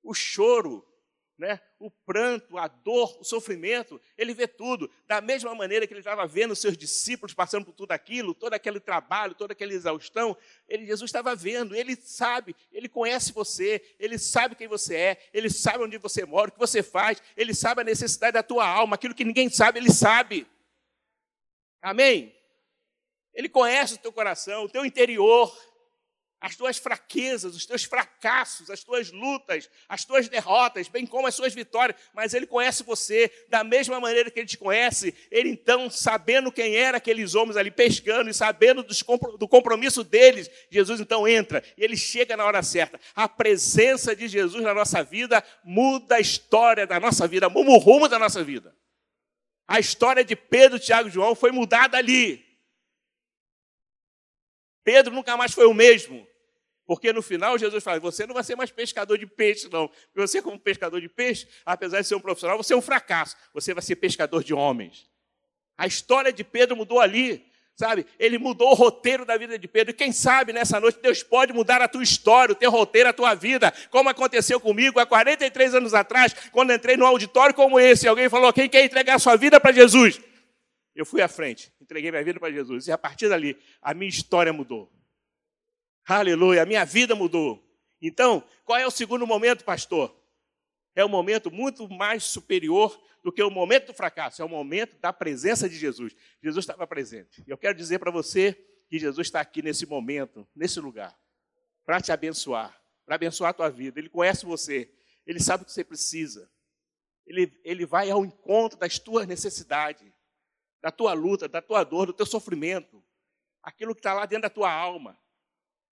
o 0.00 0.14
choro, 0.14 0.86
né? 1.38 1.60
o 1.78 1.88
pranto, 1.88 2.58
a 2.58 2.66
dor, 2.66 3.16
o 3.20 3.24
sofrimento, 3.24 4.00
ele 4.16 4.34
vê 4.34 4.48
tudo. 4.48 4.90
Da 5.06 5.20
mesma 5.20 5.54
maneira 5.54 5.86
que 5.86 5.92
ele 5.92 6.00
estava 6.00 6.26
vendo 6.26 6.56
seus 6.56 6.76
discípulos 6.76 7.32
passando 7.32 7.64
por 7.64 7.72
tudo 7.72 7.92
aquilo, 7.92 8.34
todo 8.34 8.54
aquele 8.54 8.80
trabalho, 8.80 9.36
toda 9.36 9.52
aquela 9.52 9.72
exaustão, 9.72 10.36
ele, 10.68 10.84
Jesus 10.84 11.08
estava 11.08 11.36
vendo, 11.36 11.76
ele 11.76 11.94
sabe, 11.94 12.56
ele 12.72 12.88
conhece 12.88 13.32
você, 13.32 13.80
ele 14.00 14.18
sabe 14.18 14.56
quem 14.56 14.66
você 14.66 14.96
é, 14.96 15.28
ele 15.32 15.48
sabe 15.48 15.84
onde 15.84 15.96
você 15.96 16.26
mora, 16.26 16.48
o 16.48 16.52
que 16.52 16.58
você 16.58 16.82
faz, 16.82 17.22
ele 17.36 17.54
sabe 17.54 17.82
a 17.82 17.84
necessidade 17.84 18.32
da 18.32 18.42
tua 18.42 18.66
alma, 18.66 18.96
aquilo 18.96 19.14
que 19.14 19.24
ninguém 19.24 19.48
sabe, 19.48 19.78
ele 19.78 19.92
sabe. 19.92 20.46
Amém? 21.80 22.34
Ele 23.32 23.48
conhece 23.48 23.94
o 23.94 23.98
teu 23.98 24.12
coração, 24.12 24.64
o 24.64 24.68
teu 24.68 24.84
interior, 24.84 25.56
as 26.40 26.54
tuas 26.54 26.78
fraquezas, 26.78 27.54
os 27.54 27.66
teus 27.66 27.84
fracassos, 27.84 28.70
as 28.70 28.84
tuas 28.84 29.10
lutas, 29.10 29.68
as 29.88 30.04
tuas 30.04 30.28
derrotas, 30.28 30.88
bem 30.88 31.04
como 31.04 31.26
as 31.26 31.34
suas 31.34 31.52
vitórias, 31.52 31.98
mas 32.14 32.34
Ele 32.34 32.46
conhece 32.46 32.82
você 32.82 33.30
da 33.48 33.64
mesma 33.64 33.98
maneira 33.98 34.30
que 34.30 34.38
Ele 34.38 34.46
te 34.46 34.56
conhece. 34.56 35.14
Ele 35.30 35.50
então, 35.50 35.90
sabendo 35.90 36.52
quem 36.52 36.76
eram 36.76 36.98
aqueles 36.98 37.34
homens 37.34 37.56
ali 37.56 37.70
pescando 37.70 38.30
e 38.30 38.34
sabendo 38.34 38.86
do 39.36 39.48
compromisso 39.48 40.04
deles, 40.04 40.50
Jesus 40.70 41.00
então 41.00 41.26
entra 41.26 41.62
e 41.76 41.84
ele 41.84 41.96
chega 41.96 42.36
na 42.36 42.44
hora 42.44 42.62
certa. 42.62 43.00
A 43.14 43.28
presença 43.28 44.14
de 44.14 44.28
Jesus 44.28 44.62
na 44.62 44.74
nossa 44.74 45.02
vida 45.02 45.42
muda 45.64 46.16
a 46.16 46.20
história 46.20 46.86
da 46.86 47.00
nossa 47.00 47.26
vida, 47.26 47.48
muda 47.48 47.70
o 47.70 47.78
rumo 47.78 48.08
da 48.08 48.18
nossa 48.18 48.44
vida. 48.44 48.74
A 49.66 49.78
história 49.78 50.24
de 50.24 50.34
Pedro, 50.34 50.78
Tiago 50.78 51.08
e 51.08 51.12
João 51.12 51.34
foi 51.34 51.52
mudada 51.52 51.98
ali. 51.98 52.47
Pedro 54.88 55.14
nunca 55.14 55.36
mais 55.36 55.52
foi 55.52 55.66
o 55.66 55.74
mesmo. 55.74 56.26
Porque 56.86 57.12
no 57.12 57.20
final 57.20 57.58
Jesus 57.58 57.84
fala: 57.84 58.00
você 58.00 58.26
não 58.26 58.34
vai 58.34 58.42
ser 58.42 58.56
mais 58.56 58.70
pescador 58.70 59.18
de 59.18 59.26
peixe, 59.26 59.68
não. 59.70 59.86
Porque 59.86 60.26
você, 60.26 60.40
como 60.40 60.58
pescador 60.58 60.98
de 60.98 61.10
peixe, 61.10 61.46
apesar 61.66 62.00
de 62.00 62.06
ser 62.06 62.14
um 62.14 62.20
profissional, 62.20 62.56
você 62.56 62.72
é 62.72 62.76
um 62.76 62.80
fracasso. 62.80 63.36
Você 63.52 63.74
vai 63.74 63.82
ser 63.82 63.96
pescador 63.96 64.42
de 64.42 64.54
homens. 64.54 65.06
A 65.76 65.86
história 65.86 66.32
de 66.32 66.42
Pedro 66.42 66.74
mudou 66.74 67.00
ali 67.00 67.46
sabe? 67.76 68.04
Ele 68.18 68.38
mudou 68.38 68.72
o 68.72 68.74
roteiro 68.74 69.24
da 69.24 69.36
vida 69.36 69.56
de 69.56 69.68
Pedro. 69.68 69.92
E 69.92 69.94
quem 69.94 70.10
sabe 70.10 70.52
nessa 70.52 70.80
noite 70.80 70.98
Deus 71.00 71.22
pode 71.22 71.52
mudar 71.52 71.80
a 71.80 71.86
tua 71.86 72.02
história, 72.02 72.52
o 72.52 72.56
teu 72.56 72.72
roteiro, 72.72 73.08
a 73.08 73.12
tua 73.12 73.34
vida, 73.36 73.72
como 73.88 74.08
aconteceu 74.08 74.58
comigo 74.58 74.98
há 74.98 75.06
43 75.06 75.76
anos 75.76 75.94
atrás, 75.94 76.34
quando 76.50 76.72
entrei 76.72 76.96
num 76.96 77.06
auditório 77.06 77.54
como 77.54 77.78
esse, 77.78 78.08
alguém 78.08 78.28
falou: 78.28 78.52
quem 78.52 78.68
quer 78.68 78.84
entregar 78.84 79.14
a 79.14 79.18
sua 79.20 79.36
vida 79.36 79.60
para 79.60 79.70
Jesus? 79.70 80.20
Eu 80.92 81.06
fui 81.06 81.22
à 81.22 81.28
frente, 81.28 81.72
entreguei 81.88 82.10
minha 82.10 82.22
vida 82.22 82.38
para 82.38 82.52
Jesus. 82.52 82.86
E 82.86 82.92
a 82.92 82.98
partir 82.98 83.30
dali, 83.30 83.58
a 83.80 83.94
minha 83.94 84.10
história 84.10 84.52
mudou. 84.52 84.92
Aleluia, 86.06 86.62
a 86.62 86.66
minha 86.66 86.84
vida 86.84 87.14
mudou. 87.14 87.66
Então, 88.00 88.44
qual 88.64 88.78
é 88.78 88.86
o 88.86 88.90
segundo 88.90 89.26
momento, 89.26 89.64
pastor? 89.64 90.14
É 90.94 91.04
um 91.04 91.08
momento 91.08 91.50
muito 91.50 91.88
mais 91.88 92.24
superior 92.24 92.98
do 93.24 93.32
que 93.32 93.42
o 93.42 93.50
momento 93.50 93.86
do 93.86 93.94
fracasso, 93.94 94.42
é 94.42 94.44
o 94.44 94.48
momento 94.48 94.98
da 94.98 95.12
presença 95.12 95.68
de 95.68 95.76
Jesus. 95.76 96.14
Jesus 96.42 96.62
estava 96.62 96.86
presente. 96.86 97.42
E 97.46 97.50
eu 97.50 97.58
quero 97.58 97.74
dizer 97.74 97.98
para 97.98 98.10
você 98.10 98.52
que 98.88 98.98
Jesus 98.98 99.26
está 99.26 99.40
aqui 99.40 99.62
nesse 99.62 99.86
momento, 99.86 100.46
nesse 100.54 100.78
lugar, 100.80 101.18
para 101.84 102.00
te 102.00 102.12
abençoar, 102.12 102.78
para 103.04 103.14
abençoar 103.14 103.50
a 103.50 103.54
tua 103.54 103.70
vida. 103.70 103.98
Ele 103.98 104.08
conhece 104.08 104.44
você, 104.44 104.92
ele 105.26 105.40
sabe 105.40 105.62
o 105.62 105.66
que 105.66 105.72
você 105.72 105.84
precisa. 105.84 106.50
Ele, 107.26 107.52
ele 107.64 107.84
vai 107.84 108.10
ao 108.10 108.24
encontro 108.24 108.78
das 108.78 108.98
tuas 108.98 109.26
necessidades. 109.26 110.10
Da 110.80 110.90
tua 110.90 111.12
luta, 111.12 111.48
da 111.48 111.60
tua 111.60 111.84
dor, 111.84 112.06
do 112.06 112.12
teu 112.12 112.26
sofrimento, 112.26 113.02
aquilo 113.62 113.94
que 113.94 114.00
está 114.00 114.14
lá 114.14 114.26
dentro 114.26 114.42
da 114.42 114.50
tua 114.50 114.72
alma. 114.72 115.18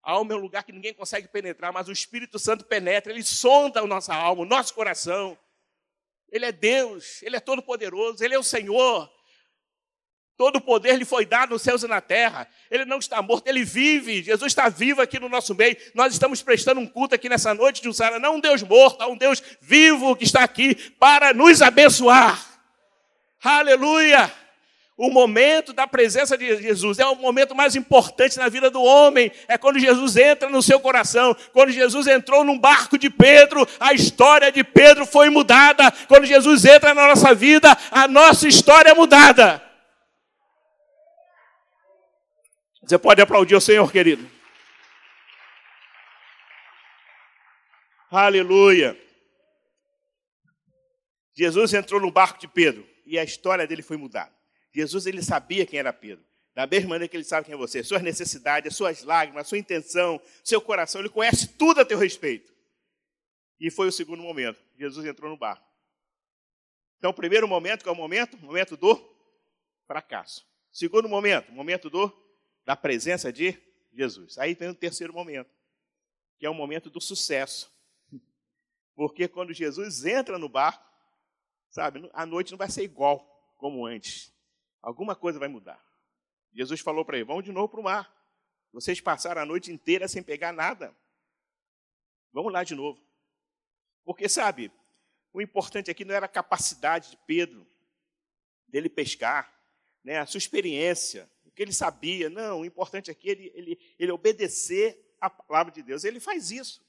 A 0.03 0.11
alma 0.11 0.33
é 0.33 0.35
um 0.35 0.41
lugar 0.41 0.63
que 0.63 0.71
ninguém 0.71 0.93
consegue 0.93 1.27
penetrar, 1.27 1.73
mas 1.73 1.87
o 1.87 1.91
Espírito 1.91 2.37
Santo 2.37 2.63
penetra, 2.63 3.11
ele 3.11 3.23
sonda 3.23 3.81
a 3.81 3.87
nossa 3.87 4.13
alma, 4.13 4.43
o 4.43 4.45
nosso 4.45 4.73
coração. 4.73 5.37
Ele 6.31 6.45
é 6.45 6.51
Deus, 6.51 7.23
ele 7.23 7.35
é 7.35 7.39
todo-poderoso, 7.39 8.23
ele 8.23 8.35
é 8.35 8.39
o 8.39 8.43
Senhor. 8.43 9.11
Todo 10.37 10.57
o 10.57 10.61
poder 10.61 10.97
lhe 10.97 11.05
foi 11.05 11.25
dado 11.25 11.51
nos 11.51 11.61
céus 11.61 11.81
e 11.83 11.87
na 11.87 12.01
terra. 12.01 12.47
Ele 12.69 12.83
não 12.83 12.99
está 12.99 13.21
morto, 13.21 13.47
ele 13.47 13.63
vive. 13.63 14.21
Jesus 14.21 14.51
está 14.51 14.67
vivo 14.67 15.01
aqui 15.01 15.17
no 15.17 15.29
nosso 15.29 15.55
meio. 15.55 15.77
Nós 15.93 16.11
estamos 16.11 16.43
prestando 16.43 16.81
um 16.81 16.87
culto 16.87 17.15
aqui 17.15 17.29
nessa 17.29 17.53
noite 17.53 17.81
de 17.81 17.93
Sara, 17.93 18.19
não 18.19 18.35
um 18.35 18.39
Deus 18.39 18.61
morto, 18.61 19.01
há 19.01 19.07
um 19.07 19.17
Deus 19.17 19.41
vivo 19.61 20.15
que 20.15 20.25
está 20.25 20.43
aqui 20.43 20.75
para 20.91 21.33
nos 21.33 21.61
abençoar. 21.61 22.45
Aleluia! 23.41 24.44
O 24.97 25.09
momento 25.09 25.73
da 25.73 25.85
presença 25.85 26.37
de 26.37 26.55
Jesus 26.61 26.99
é 26.99 27.05
o 27.05 27.15
momento 27.15 27.53
mais 27.53 27.75
importante 27.75 28.37
na 28.37 28.47
vida 28.47 28.69
do 28.69 28.81
homem. 28.81 29.29
É 29.45 29.57
quando 29.57 29.77
Jesus 29.77 30.15
entra 30.15 30.49
no 30.49 30.61
seu 30.61 30.79
coração. 30.79 31.35
Quando 31.51 31.71
Jesus 31.71 32.07
entrou 32.07 32.45
num 32.45 32.57
barco 32.57 32.97
de 32.97 33.09
Pedro, 33.09 33.67
a 33.77 33.93
história 33.93 34.49
de 34.53 34.63
Pedro 34.63 35.05
foi 35.05 35.29
mudada. 35.29 35.91
Quando 36.07 36.25
Jesus 36.25 36.63
entra 36.63 36.93
na 36.93 37.07
nossa 37.07 37.35
vida, 37.35 37.77
a 37.91 38.07
nossa 38.07 38.47
história 38.47 38.91
é 38.91 38.93
mudada. 38.93 39.61
Você 42.81 42.97
pode 42.97 43.21
aplaudir 43.21 43.55
o 43.55 43.61
Senhor, 43.61 43.91
querido. 43.91 44.29
Aleluia. 48.09 48.97
Jesus 51.33 51.73
entrou 51.73 51.99
no 51.99 52.11
barco 52.11 52.39
de 52.39 52.47
Pedro 52.47 52.87
e 53.05 53.19
a 53.19 53.23
história 53.25 53.67
dele 53.67 53.81
foi 53.81 53.97
mudada. 53.97 54.34
Jesus 54.75 55.05
ele 55.05 55.23
sabia 55.23 55.65
quem 55.65 55.79
era 55.79 55.93
Pedro. 55.93 56.25
Da 56.53 56.67
mesma 56.67 56.89
maneira 56.89 57.07
que 57.07 57.15
ele 57.15 57.23
sabe 57.23 57.45
quem 57.45 57.53
é 57.53 57.57
você, 57.57 57.81
suas 57.81 58.01
necessidades, 58.01 58.75
suas 58.75 59.03
lágrimas, 59.03 59.47
sua 59.47 59.57
intenção, 59.57 60.21
seu 60.43 60.59
coração, 60.61 60.99
ele 60.99 61.09
conhece 61.09 61.47
tudo 61.47 61.79
a 61.79 61.85
teu 61.85 61.97
respeito. 61.97 62.53
E 63.57 63.71
foi 63.71 63.87
o 63.87 63.91
segundo 63.91 64.21
momento. 64.21 64.61
Jesus 64.77 65.05
entrou 65.05 65.29
no 65.29 65.37
barco. 65.37 65.65
Então, 66.97 67.11
o 67.11 67.13
primeiro 67.13 67.47
momento, 67.47 67.83
que 67.83 67.89
é 67.89 67.91
o 67.91 67.95
momento? 67.95 68.37
Momento 68.37 68.75
do 68.75 69.01
fracasso. 69.87 70.45
Segundo 70.71 71.07
momento, 71.07 71.51
momento 71.51 71.89
do 71.89 72.11
da 72.65 72.75
presença 72.75 73.31
de 73.31 73.57
Jesus. 73.93 74.37
Aí 74.37 74.55
vem 74.55 74.69
o 74.69 74.75
terceiro 74.75 75.13
momento, 75.13 75.49
que 76.37 76.45
é 76.45 76.49
o 76.49 76.53
momento 76.53 76.89
do 76.89 76.99
sucesso. 76.99 77.71
Porque 78.95 79.27
quando 79.27 79.53
Jesus 79.53 80.03
entra 80.03 80.39
no 80.39 80.49
barco, 80.49 80.83
sabe, 81.69 82.09
a 82.13 82.25
noite 82.25 82.51
não 82.51 82.57
vai 82.57 82.69
ser 82.69 82.83
igual 82.83 83.19
como 83.55 83.85
antes. 83.85 84.34
Alguma 84.85 85.15
coisa 85.15 85.39
vai 85.39 85.47
mudar. 85.47 85.83
Jesus 86.53 86.79
falou 86.79 87.03
para 87.03 87.17
ele: 87.17 87.25
vamos 87.25 87.43
de 87.43 87.51
novo 87.51 87.67
para 87.67 87.79
o 87.79 87.83
mar. 87.83 88.15
Vocês 88.71 89.01
passaram 89.01 89.41
a 89.41 89.45
noite 89.45 89.71
inteira 89.71 90.07
sem 90.07 90.21
pegar 90.21 90.51
nada. 90.51 90.95
Vamos 92.31 92.53
lá 92.53 92.63
de 92.63 92.75
novo. 92.75 93.01
Porque, 94.03 94.29
sabe, 94.29 94.71
o 95.33 95.41
importante 95.41 95.89
aqui 95.89 96.05
não 96.05 96.13
era 96.13 96.27
a 96.27 96.29
capacidade 96.29 97.09
de 97.09 97.17
Pedro, 97.25 97.65
dele 98.67 98.87
pescar, 98.87 99.51
né, 100.03 100.19
a 100.19 100.25
sua 100.27 100.37
experiência, 100.37 101.27
que 101.55 101.63
ele 101.63 101.73
sabia. 101.73 102.29
Não, 102.29 102.59
o 102.59 102.65
importante 102.65 103.09
aqui 103.09 103.29
é 103.29 103.31
ele, 103.31 103.51
ele, 103.55 103.95
ele 103.97 104.11
obedecer 104.11 105.15
a 105.19 105.31
palavra 105.31 105.73
de 105.73 105.81
Deus. 105.81 106.03
Ele 106.03 106.19
faz 106.19 106.51
isso. 106.51 106.84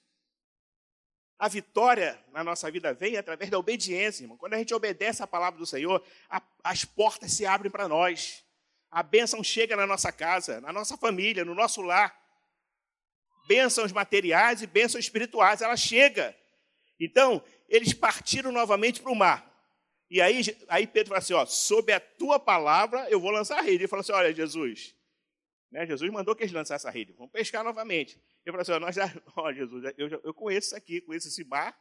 A 1.38 1.48
vitória 1.48 2.18
na 2.32 2.42
nossa 2.42 2.70
vida 2.70 2.94
vem 2.94 3.16
através 3.16 3.50
da 3.50 3.58
obediência, 3.58 4.24
irmão. 4.24 4.38
Quando 4.38 4.54
a 4.54 4.58
gente 4.58 4.72
obedece 4.72 5.22
a 5.22 5.26
palavra 5.26 5.58
do 5.58 5.66
Senhor, 5.66 6.02
a, 6.30 6.42
as 6.64 6.84
portas 6.84 7.32
se 7.32 7.44
abrem 7.44 7.70
para 7.70 7.86
nós. 7.86 8.42
A 8.90 9.02
bênção 9.02 9.44
chega 9.44 9.76
na 9.76 9.86
nossa 9.86 10.10
casa, 10.10 10.60
na 10.62 10.72
nossa 10.72 10.96
família, 10.96 11.44
no 11.44 11.54
nosso 11.54 11.82
lar. 11.82 12.18
Bênçãos 13.46 13.92
materiais 13.92 14.62
e 14.62 14.66
bênçãos 14.66 15.04
espirituais, 15.04 15.60
ela 15.60 15.76
chega. 15.76 16.34
Então, 16.98 17.42
eles 17.68 17.92
partiram 17.92 18.50
novamente 18.50 19.02
para 19.02 19.12
o 19.12 19.14
mar. 19.14 19.46
E 20.08 20.20
aí, 20.20 20.40
aí 20.68 20.86
Pedro 20.86 21.10
fala 21.10 21.18
assim: 21.18 21.34
ó, 21.34 21.44
sob 21.44 21.92
a 21.92 22.00
tua 22.00 22.38
palavra 22.38 23.08
eu 23.10 23.20
vou 23.20 23.30
lançar 23.30 23.58
a 23.58 23.62
rede. 23.62 23.82
Ele 23.82 23.88
falou 23.88 24.00
assim: 24.00 24.12
olha, 24.12 24.32
Jesus, 24.32 24.94
né, 25.70 25.86
Jesus 25.86 26.10
mandou 26.10 26.34
que 26.34 26.42
eles 26.42 26.52
lançassem 26.52 26.88
a 26.88 26.92
rede, 26.92 27.12
vamos 27.12 27.32
pescar 27.32 27.62
novamente. 27.62 28.18
Ele 28.46 28.52
falou 28.52 28.62
assim: 28.62 28.72
ó, 28.72 28.78
nós 28.78 28.94
já, 28.94 29.04
ó, 29.36 29.52
Jesus, 29.52 29.92
eu, 29.98 30.08
eu 30.08 30.32
conheço 30.32 30.68
isso 30.68 30.76
aqui, 30.76 31.00
conheço 31.00 31.26
esse 31.26 31.42
mar, 31.44 31.76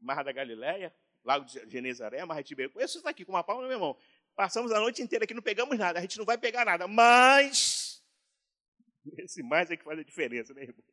Mar 0.00 0.24
da 0.24 0.32
Galileia, 0.32 0.92
Lago 1.24 1.44
de 1.44 1.70
Genezaré, 1.70 2.24
Mar 2.24 2.42
de 2.42 2.48
Tiberio, 2.48 2.72
conheço 2.72 2.98
isso 2.98 3.08
aqui 3.08 3.24
com 3.24 3.32
uma 3.32 3.44
palma, 3.44 3.62
meu 3.62 3.72
irmão. 3.72 3.96
Passamos 4.34 4.72
a 4.72 4.80
noite 4.80 5.00
inteira 5.00 5.24
aqui, 5.24 5.34
não 5.34 5.42
pegamos 5.42 5.78
nada, 5.78 5.98
a 5.98 6.02
gente 6.02 6.18
não 6.18 6.24
vai 6.24 6.36
pegar 6.36 6.64
nada, 6.64 6.88
mas. 6.88 8.04
Esse 9.18 9.42
mais 9.42 9.70
é 9.70 9.76
que 9.76 9.84
faz 9.84 9.98
a 9.98 10.02
diferença, 10.02 10.52
né, 10.52 10.62
irmão? 10.62 10.84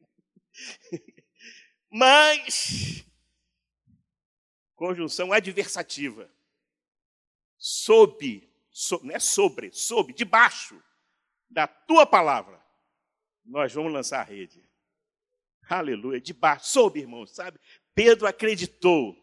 mas. 1.89 3.03
Conjunção 4.75 5.33
adversativa 5.33 6.31
sob, 7.57 8.47
so, 8.69 9.03
não 9.03 9.15
é 9.15 9.19
sobre, 9.19 9.71
sob, 9.71 10.13
debaixo 10.13 10.79
da 11.49 11.65
tua 11.65 12.05
palavra, 12.05 12.63
nós 13.43 13.73
vamos 13.73 13.91
lançar 13.91 14.19
a 14.19 14.23
rede. 14.23 14.66
Aleluia, 15.69 16.19
debaixo, 16.21 16.67
sob, 16.67 16.99
irmão, 16.99 17.25
sabe? 17.25 17.59
Pedro 17.93 18.27
acreditou. 18.27 19.15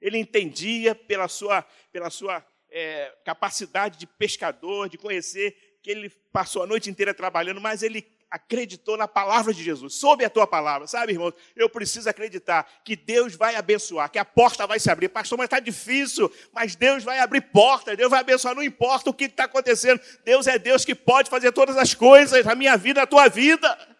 Ele 0.00 0.18
entendia 0.18 0.94
pela 0.94 1.26
sua, 1.28 1.62
pela 1.92 2.10
sua 2.10 2.44
é, 2.70 3.12
capacidade 3.24 3.98
de 3.98 4.06
pescador, 4.06 4.88
de 4.88 4.98
conhecer 4.98 5.56
que 5.82 5.90
ele 5.90 6.10
passou 6.32 6.62
a 6.62 6.66
noite 6.66 6.90
inteira 6.90 7.14
trabalhando, 7.14 7.60
mas 7.60 7.82
ele 7.82 8.04
acreditou 8.30 8.96
na 8.96 9.06
palavra 9.06 9.54
de 9.54 9.62
Jesus, 9.62 9.94
sob 9.94 10.24
a 10.24 10.28
tua 10.28 10.46
palavra, 10.46 10.86
sabe, 10.86 11.12
irmãos? 11.12 11.32
Eu 11.54 11.70
preciso 11.70 12.08
acreditar 12.08 12.68
que 12.84 12.96
Deus 12.96 13.34
vai 13.34 13.54
abençoar, 13.54 14.10
que 14.10 14.18
a 14.18 14.24
porta 14.24 14.66
vai 14.66 14.78
se 14.78 14.90
abrir. 14.90 15.08
Pastor, 15.08 15.38
mas 15.38 15.46
está 15.46 15.60
difícil, 15.60 16.30
mas 16.52 16.74
Deus 16.74 17.04
vai 17.04 17.20
abrir 17.20 17.40
porta, 17.40 17.96
Deus 17.96 18.10
vai 18.10 18.20
abençoar, 18.20 18.54
não 18.54 18.62
importa 18.62 19.10
o 19.10 19.14
que 19.14 19.24
está 19.24 19.44
acontecendo. 19.44 20.00
Deus 20.24 20.46
é 20.46 20.58
Deus 20.58 20.84
que 20.84 20.94
pode 20.94 21.30
fazer 21.30 21.52
todas 21.52 21.76
as 21.76 21.94
coisas 21.94 22.44
na 22.44 22.54
minha 22.54 22.76
vida, 22.76 23.00
na 23.00 23.06
tua 23.06 23.28
vida. 23.28 23.95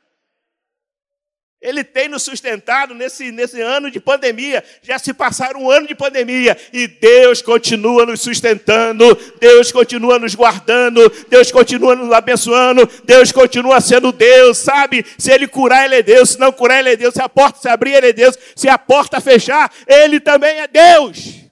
Ele 1.66 1.82
tem 1.82 2.08
nos 2.08 2.22
sustentado 2.22 2.94
nesse, 2.94 3.32
nesse 3.32 3.60
ano 3.60 3.90
de 3.90 3.98
pandemia. 3.98 4.62
Já 4.82 5.00
se 5.00 5.12
passaram 5.12 5.64
um 5.64 5.68
ano 5.68 5.88
de 5.88 5.96
pandemia 5.96 6.56
e 6.72 6.86
Deus 6.86 7.42
continua 7.42 8.06
nos 8.06 8.20
sustentando, 8.20 9.18
Deus 9.40 9.72
continua 9.72 10.16
nos 10.16 10.36
guardando, 10.36 11.12
Deus 11.28 11.50
continua 11.50 11.96
nos 11.96 12.12
abençoando, 12.12 12.88
Deus 13.02 13.32
continua 13.32 13.80
sendo 13.80 14.12
Deus, 14.12 14.58
sabe? 14.58 15.04
Se 15.18 15.32
Ele 15.32 15.48
curar, 15.48 15.86
Ele 15.86 15.96
é 15.96 16.02
Deus, 16.04 16.30
se 16.30 16.38
não 16.38 16.52
curar, 16.52 16.78
Ele 16.78 16.90
é 16.90 16.96
Deus, 16.96 17.14
se 17.14 17.20
a 17.20 17.28
porta 17.28 17.58
se 17.58 17.68
abrir, 17.68 17.94
Ele 17.94 18.10
é 18.10 18.12
Deus, 18.12 18.38
se 18.54 18.68
a 18.68 18.78
porta 18.78 19.20
fechar, 19.20 19.68
Ele 19.88 20.20
também 20.20 20.60
é 20.60 20.68
Deus. 20.68 21.45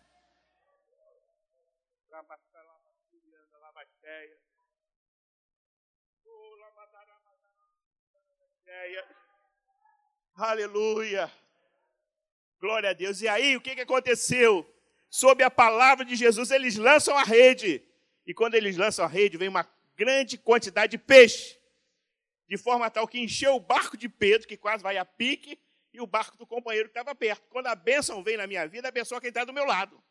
Aleluia. 10.36 11.30
Glória 12.60 12.90
a 12.90 12.92
Deus. 12.92 13.20
E 13.22 13.28
aí, 13.28 13.56
o 13.56 13.60
que, 13.60 13.74
que 13.74 13.82
aconteceu? 13.82 14.68
Sob 15.08 15.44
a 15.44 15.50
palavra 15.50 16.04
de 16.04 16.16
Jesus, 16.16 16.50
eles 16.50 16.76
lançam 16.76 17.16
a 17.16 17.22
rede. 17.22 17.82
E 18.26 18.34
quando 18.34 18.56
eles 18.56 18.76
lançam 18.76 19.04
a 19.04 19.08
rede, 19.08 19.36
vem 19.36 19.48
uma 19.48 19.68
grande 19.96 20.36
quantidade 20.36 20.92
de 20.92 20.98
peixe. 20.98 21.56
De 22.48 22.56
forma 22.56 22.90
tal 22.90 23.06
que 23.06 23.20
encheu 23.20 23.54
o 23.54 23.60
barco 23.60 23.96
de 23.96 24.08
Pedro, 24.08 24.48
que 24.48 24.56
quase 24.56 24.82
vai 24.82 24.98
a 24.98 25.04
pique, 25.04 25.56
e 25.92 26.00
o 26.00 26.06
barco 26.06 26.36
do 26.36 26.44
companheiro 26.44 26.88
que 26.88 26.98
estava 26.98 27.14
perto. 27.14 27.48
Quando 27.48 27.68
a 27.68 27.74
bênção 27.76 28.20
vem 28.24 28.36
na 28.36 28.48
minha 28.48 28.66
vida, 28.66 28.88
abençoa 28.88 29.20
quem 29.20 29.28
está 29.28 29.44
do 29.44 29.52
meu 29.52 29.64
lado. 29.64 30.02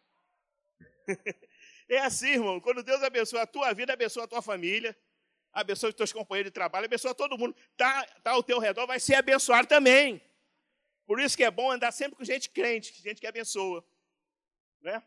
é 1.90 2.00
assim, 2.00 2.30
irmão. 2.30 2.62
Quando 2.62 2.82
Deus 2.82 3.04
abençoa 3.04 3.42
a 3.42 3.48
tua 3.48 3.74
vida, 3.74 3.92
abençoa 3.92 4.24
a 4.24 4.28
tua 4.28 4.42
família, 4.42 4.98
abençoa 5.54 5.90
os 5.90 5.96
teus 5.96 6.12
companheiros 6.12 6.50
de 6.50 6.54
trabalho, 6.54 6.86
abençoa 6.86 7.14
todo 7.14 7.38
mundo. 7.38 7.56
Está 7.72 8.06
tá 8.24 8.32
ao 8.32 8.44
teu 8.44 8.60
redor, 8.60 8.88
vai 8.88 9.00
ser 9.00 9.16
abençoado 9.16 9.68
também. 9.68 10.22
Por 11.06 11.20
isso 11.20 11.38
que 11.38 11.44
é 11.44 11.52
bom 11.52 11.72
andar 11.72 11.92
sempre 11.92 12.16
com 12.16 12.24
gente 12.24 12.50
crente, 12.50 12.94
gente 13.02 13.22
que 13.22 13.28
abençoa. 13.28 13.86
Né? 14.82 15.02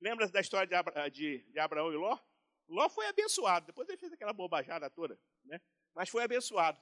Lembra 0.00 0.26
da 0.28 0.40
história 0.40 0.66
de, 0.66 0.74
Abra, 0.74 1.08
de, 1.08 1.38
de 1.50 1.58
Abraão 1.58 1.92
e 1.92 1.96
Ló? 1.96 2.18
Ló 2.66 2.88
foi 2.88 3.06
abençoado, 3.06 3.66
depois 3.66 3.88
ele 3.88 3.98
fez 3.98 4.12
aquela 4.12 4.32
bobajada 4.32 4.88
toda, 4.88 5.20
né? 5.44 5.60
mas 5.94 6.08
foi 6.08 6.24
abençoado. 6.24 6.80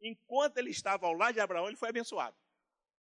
Enquanto 0.00 0.58
ele 0.58 0.70
estava 0.70 1.06
ao 1.06 1.12
lado 1.12 1.34
de 1.34 1.40
Abraão, 1.40 1.68
ele 1.68 1.76
foi 1.76 1.88
abençoado. 1.88 2.36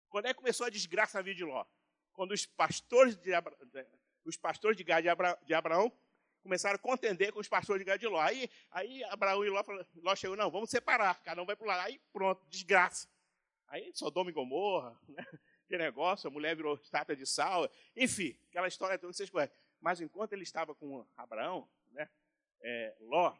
Quando 0.09 0.27
é 0.27 0.29
que 0.29 0.39
começou 0.39 0.67
a 0.67 0.71
desgraça 0.71 1.19
na 1.19 1.23
vida 1.23 1.37
de 1.37 1.45
Ló? 1.45 1.67
Quando 2.13 2.33
os 2.33 2.47
pastores 2.47 3.17
de, 3.17 3.35
Abra, 3.35 3.55
os 4.25 4.37
pastores 4.37 4.77
de 4.77 4.85
Gad 4.85 5.05
de 5.45 5.55
Abraão 5.55 5.93
começaram 6.49 6.76
a 6.76 6.78
contender 6.78 7.31
com 7.31 7.40
os 7.40 7.47
pastores 7.47 7.81
de 7.81 7.85
Gad 7.85 8.00
de 8.00 8.07
Ló. 8.07 8.19
Aí, 8.19 8.49
aí 8.71 9.05
Abraão 9.05 9.45
e 9.45 9.50
Ló, 9.50 9.62
Ló 9.97 10.17
chegou, 10.17 10.35
não, 10.35 10.50
vamos 10.50 10.71
separar, 10.71 11.23
cada 11.23 11.43
um 11.43 11.45
vai 11.45 11.55
para 11.55 11.67
lado. 11.67 11.87
Aí 11.87 12.00
pronto, 12.11 12.43
desgraça. 12.49 13.07
Aí 13.67 13.93
Sodoma 13.95 14.31
e 14.31 14.33
Gomorra, 14.33 14.99
né? 15.07 15.25
que 15.69 15.76
negócio, 15.76 16.26
a 16.26 16.31
mulher 16.31 16.57
virou 16.57 16.76
estátua 16.76 17.14
de 17.14 17.26
sal, 17.26 17.71
enfim, 17.95 18.35
aquela 18.49 18.67
história 18.67 18.99
toda 18.99 19.12
que 19.12 19.19
vocês 19.19 19.28
conhecem. 19.28 19.55
Mas 19.78 20.00
enquanto 20.00 20.33
ele 20.33 20.43
estava 20.43 20.75
com 20.75 21.07
Abraão, 21.14 21.69
né, 21.90 22.09
é, 22.62 22.97
Ló, 23.00 23.37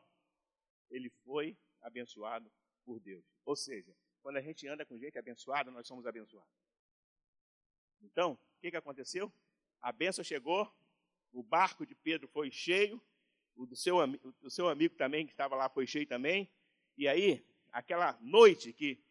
ele 0.91 1.09
foi 1.25 1.57
abençoado 1.81 2.53
por 2.85 3.01
Deus. 3.01 3.25
Ou 3.47 3.57
seja, 3.57 3.97
quando 4.21 4.37
a 4.37 4.43
gente 4.43 4.69
anda 4.69 4.85
com 4.85 4.99
gente 4.99 5.19
abençoada, 5.19 5.71
nós 5.71 5.87
somos 5.87 6.07
abençoados. 6.07 6.53
Então, 8.03 8.33
o 8.33 8.61
que, 8.61 8.71
que 8.71 8.77
aconteceu? 8.77 9.33
A 9.81 9.91
bênção 9.91 10.23
chegou, 10.23 10.71
o 11.33 11.43
barco 11.43 11.87
de 11.87 11.95
Pedro 11.95 12.29
foi 12.29 12.51
cheio, 12.51 13.03
o 13.57 13.67
do 13.67 13.75
seu, 13.75 13.97
o 14.43 14.51
seu 14.51 14.69
amigo 14.69 14.95
também, 14.95 15.27
que 15.27 15.33
estava 15.33 15.57
lá, 15.57 15.69
foi 15.69 15.87
cheio 15.87 16.07
também. 16.07 16.51
E 16.97 17.09
aí, 17.09 17.45
aquela 17.73 18.19
noite 18.21 18.73
que, 18.73 19.03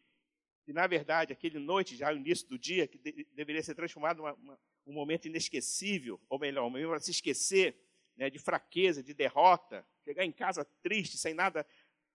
que 0.64 0.72
na 0.72 0.86
verdade, 0.86 1.32
aquele 1.32 1.58
noite, 1.58 1.96
já 1.96 2.10
no 2.10 2.18
início 2.18 2.48
do 2.48 2.58
dia, 2.58 2.86
que 2.86 2.98
de, 2.98 3.24
deveria 3.32 3.62
ser 3.62 3.74
transformado 3.74 4.22
em 4.26 4.90
um 4.90 4.92
momento 4.92 5.26
inesquecível, 5.26 6.20
ou 6.28 6.38
melhor, 6.38 6.66
um 6.66 6.70
momento 6.70 6.88
para 6.88 7.00
se 7.00 7.10
esquecer 7.10 7.76
né, 8.16 8.28
de 8.30 8.38
fraqueza, 8.38 9.02
de 9.02 9.14
derrota, 9.14 9.86
chegar 10.04 10.24
em 10.24 10.32
casa 10.32 10.64
triste, 10.82 11.16
sem 11.16 11.34
nada 11.34 11.66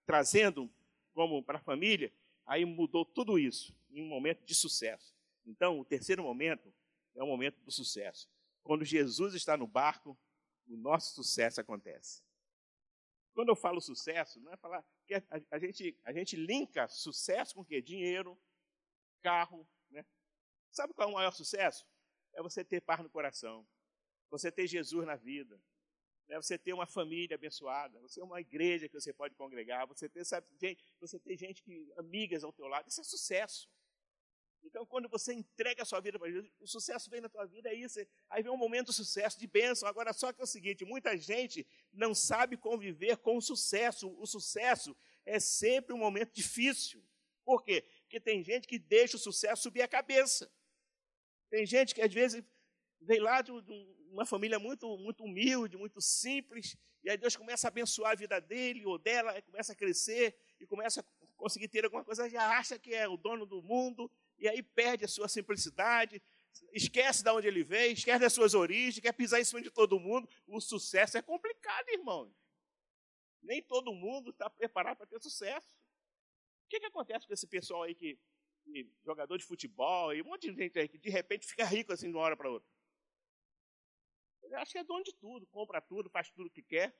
trazendo 0.05 0.69
como 1.13 1.41
para 1.43 1.57
a 1.59 1.61
família, 1.61 2.11
aí 2.45 2.65
mudou 2.65 3.05
tudo 3.05 3.39
isso 3.39 3.75
em 3.89 4.01
um 4.01 4.07
momento 4.07 4.43
de 4.43 4.53
sucesso. 4.53 5.15
Então, 5.45 5.79
o 5.79 5.85
terceiro 5.85 6.23
momento 6.23 6.73
é 7.15 7.23
o 7.23 7.27
momento 7.27 7.61
do 7.61 7.71
sucesso. 7.71 8.29
Quando 8.63 8.85
Jesus 8.85 9.33
está 9.33 9.57
no 9.57 9.67
barco, 9.67 10.17
o 10.67 10.77
nosso 10.77 11.13
sucesso 11.13 11.59
acontece. 11.59 12.23
Quando 13.33 13.49
eu 13.49 13.55
falo 13.55 13.81
sucesso, 13.81 14.39
não 14.39 14.53
é 14.53 14.57
falar 14.57 14.85
que 15.05 15.15
a, 15.15 15.23
a, 15.51 15.59
gente, 15.59 15.99
a 16.03 16.13
gente 16.13 16.35
linka 16.35 16.87
sucesso 16.87 17.55
com 17.55 17.61
o 17.61 17.65
quê? 17.65 17.81
Dinheiro, 17.81 18.39
carro. 19.21 19.67
Né? 19.89 20.05
Sabe 20.71 20.93
qual 20.93 21.09
é 21.09 21.11
o 21.11 21.15
maior 21.15 21.31
sucesso? 21.31 21.85
É 22.33 22.41
você 22.41 22.63
ter 22.63 22.81
paz 22.81 23.01
no 23.01 23.09
coração, 23.09 23.67
você 24.29 24.51
ter 24.51 24.67
Jesus 24.67 25.05
na 25.05 25.15
vida, 25.15 25.59
né? 26.27 26.35
você 26.37 26.57
ter 26.57 26.73
uma 26.73 26.85
família 26.85 27.35
abençoada, 27.35 27.99
você 27.99 28.19
ter 28.19 28.25
uma 28.25 28.39
igreja 28.39 28.87
que 28.87 28.99
você 28.99 29.11
pode 29.11 29.35
congregar, 29.35 29.87
você 29.87 30.07
ter, 30.07 30.23
sabe, 30.25 30.47
gente, 30.59 30.83
você 30.99 31.19
ter 31.19 31.37
gente 31.37 31.61
que, 31.63 31.91
amigas 31.97 32.43
ao 32.43 32.53
teu 32.53 32.67
lado, 32.67 32.87
isso 32.87 33.01
é 33.01 33.03
sucesso. 33.03 33.69
Então, 34.63 34.85
quando 34.85 35.09
você 35.09 35.33
entrega 35.33 35.83
a 35.83 35.85
sua 35.85 35.99
vida 35.99 36.17
para 36.17 36.31
Jesus, 36.31 36.51
o 36.59 36.67
sucesso 36.67 37.09
vem 37.09 37.21
na 37.21 37.29
tua 37.29 37.45
vida, 37.45 37.69
é 37.69 37.73
isso. 37.73 37.99
Aí 38.29 38.41
vem 38.41 38.51
um 38.51 38.57
momento 38.57 38.87
de 38.87 38.93
sucesso, 38.93 39.37
de 39.37 39.45
bênção. 39.45 39.87
Agora, 39.87 40.13
só 40.13 40.31
que 40.31 40.39
é 40.39 40.43
o 40.43 40.47
seguinte: 40.47 40.85
muita 40.85 41.17
gente 41.17 41.67
não 41.91 42.15
sabe 42.15 42.57
conviver 42.57 43.17
com 43.17 43.37
o 43.37 43.41
sucesso. 43.41 44.09
O 44.19 44.25
sucesso 44.25 44.95
é 45.25 45.39
sempre 45.39 45.93
um 45.93 45.97
momento 45.97 46.33
difícil. 46.33 47.03
Por 47.43 47.63
quê? 47.63 47.83
Porque 48.03 48.19
tem 48.19 48.43
gente 48.43 48.67
que 48.67 48.79
deixa 48.79 49.17
o 49.17 49.19
sucesso 49.19 49.63
subir 49.63 49.81
a 49.81 49.87
cabeça. 49.87 50.49
Tem 51.49 51.65
gente 51.65 51.93
que, 51.93 52.01
às 52.01 52.13
vezes, 52.13 52.43
vem 53.01 53.19
lá 53.19 53.41
de 53.41 53.51
uma 54.09 54.25
família 54.25 54.57
muito, 54.59 54.97
muito 54.97 55.23
humilde, 55.23 55.77
muito 55.77 55.99
simples, 55.99 56.77
e 57.03 57.09
aí 57.09 57.17
Deus 57.17 57.35
começa 57.35 57.67
a 57.67 57.69
abençoar 57.69 58.11
a 58.11 58.15
vida 58.15 58.39
dele 58.39 58.85
ou 58.85 58.97
dela, 58.97 59.41
começa 59.41 59.73
a 59.73 59.75
crescer 59.75 60.35
e 60.59 60.65
começa 60.65 61.01
a 61.01 61.03
conseguir 61.35 61.67
ter 61.67 61.83
alguma 61.83 62.03
coisa, 62.03 62.29
já 62.29 62.57
acha 62.57 62.79
que 62.79 62.93
é 62.93 63.07
o 63.07 63.17
dono 63.17 63.45
do 63.45 63.61
mundo 63.61 64.09
e 64.43 64.47
aí 64.49 64.61
perde 64.61 65.05
a 65.05 65.07
sua 65.07 65.29
simplicidade, 65.29 66.21
esquece 66.73 67.23
de 67.23 67.29
onde 67.29 67.47
ele 67.47 67.63
veio, 67.63 67.93
esquece 67.93 68.19
das 68.19 68.33
suas 68.33 68.53
origens, 68.53 68.99
quer 68.99 69.13
pisar 69.13 69.39
em 69.39 69.45
cima 69.45 69.61
de 69.61 69.71
todo 69.71 69.97
mundo. 69.97 70.27
O 70.45 70.59
sucesso 70.59 71.17
é 71.17 71.21
complicado, 71.21 71.87
irmãos. 71.87 72.29
Nem 73.41 73.63
todo 73.63 73.93
mundo 73.93 74.31
está 74.31 74.49
preparado 74.49 74.97
para 74.97 75.07
ter 75.07 75.21
sucesso. 75.21 75.73
O 76.65 76.67
que, 76.67 76.81
que 76.81 76.85
acontece 76.87 77.25
com 77.25 77.33
esse 77.33 77.47
pessoal 77.47 77.83
aí 77.83 77.95
que, 77.95 78.19
que, 78.65 78.91
jogador 79.05 79.37
de 79.37 79.45
futebol 79.45 80.13
e 80.13 80.21
um 80.21 80.25
monte 80.25 80.51
de 80.51 80.61
gente 80.61 80.77
aí 80.77 80.89
que 80.89 80.97
de 80.97 81.09
repente 81.09 81.47
fica 81.47 81.63
rico 81.63 81.93
assim 81.93 82.09
de 82.09 82.17
uma 82.17 82.23
hora 82.25 82.35
para 82.35 82.51
outra? 82.51 82.69
Ele 84.41 84.55
acha 84.55 84.73
que 84.73 84.77
é 84.77 84.83
dono 84.83 85.05
de 85.05 85.13
tudo, 85.13 85.47
compra 85.47 85.79
tudo, 85.79 86.09
faz 86.09 86.29
tudo 86.31 86.47
o 86.47 86.51
que 86.51 86.61
quer. 86.61 86.93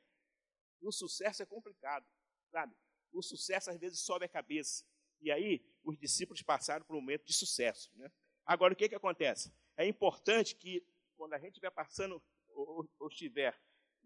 O 0.79 0.93
sucesso 0.93 1.43
é 1.43 1.45
complicado, 1.45 2.07
sabe? 2.49 2.73
O 3.11 3.21
sucesso 3.21 3.69
às 3.69 3.77
vezes 3.77 3.99
sobe 3.99 4.23
a 4.23 4.29
cabeça. 4.29 4.85
E 5.23 5.31
aí, 5.31 5.65
os 5.85 5.97
discípulos 5.97 6.41
passaram 6.41 6.85
por 6.85 6.97
um 6.97 6.99
momento 6.99 7.25
de 7.25 7.33
sucesso. 7.33 7.89
Né? 7.95 8.11
Agora, 8.45 8.73
o 8.73 8.75
que, 8.75 8.89
que 8.89 8.95
acontece? 8.95 9.53
É 9.77 9.87
importante 9.87 10.53
que, 10.53 10.85
quando 11.15 11.33
a 11.33 11.39
gente 11.39 11.51
estiver 11.51 11.71
passando, 11.71 12.21
ou, 12.49 12.87
ou 12.99 13.07
estiver 13.07 13.57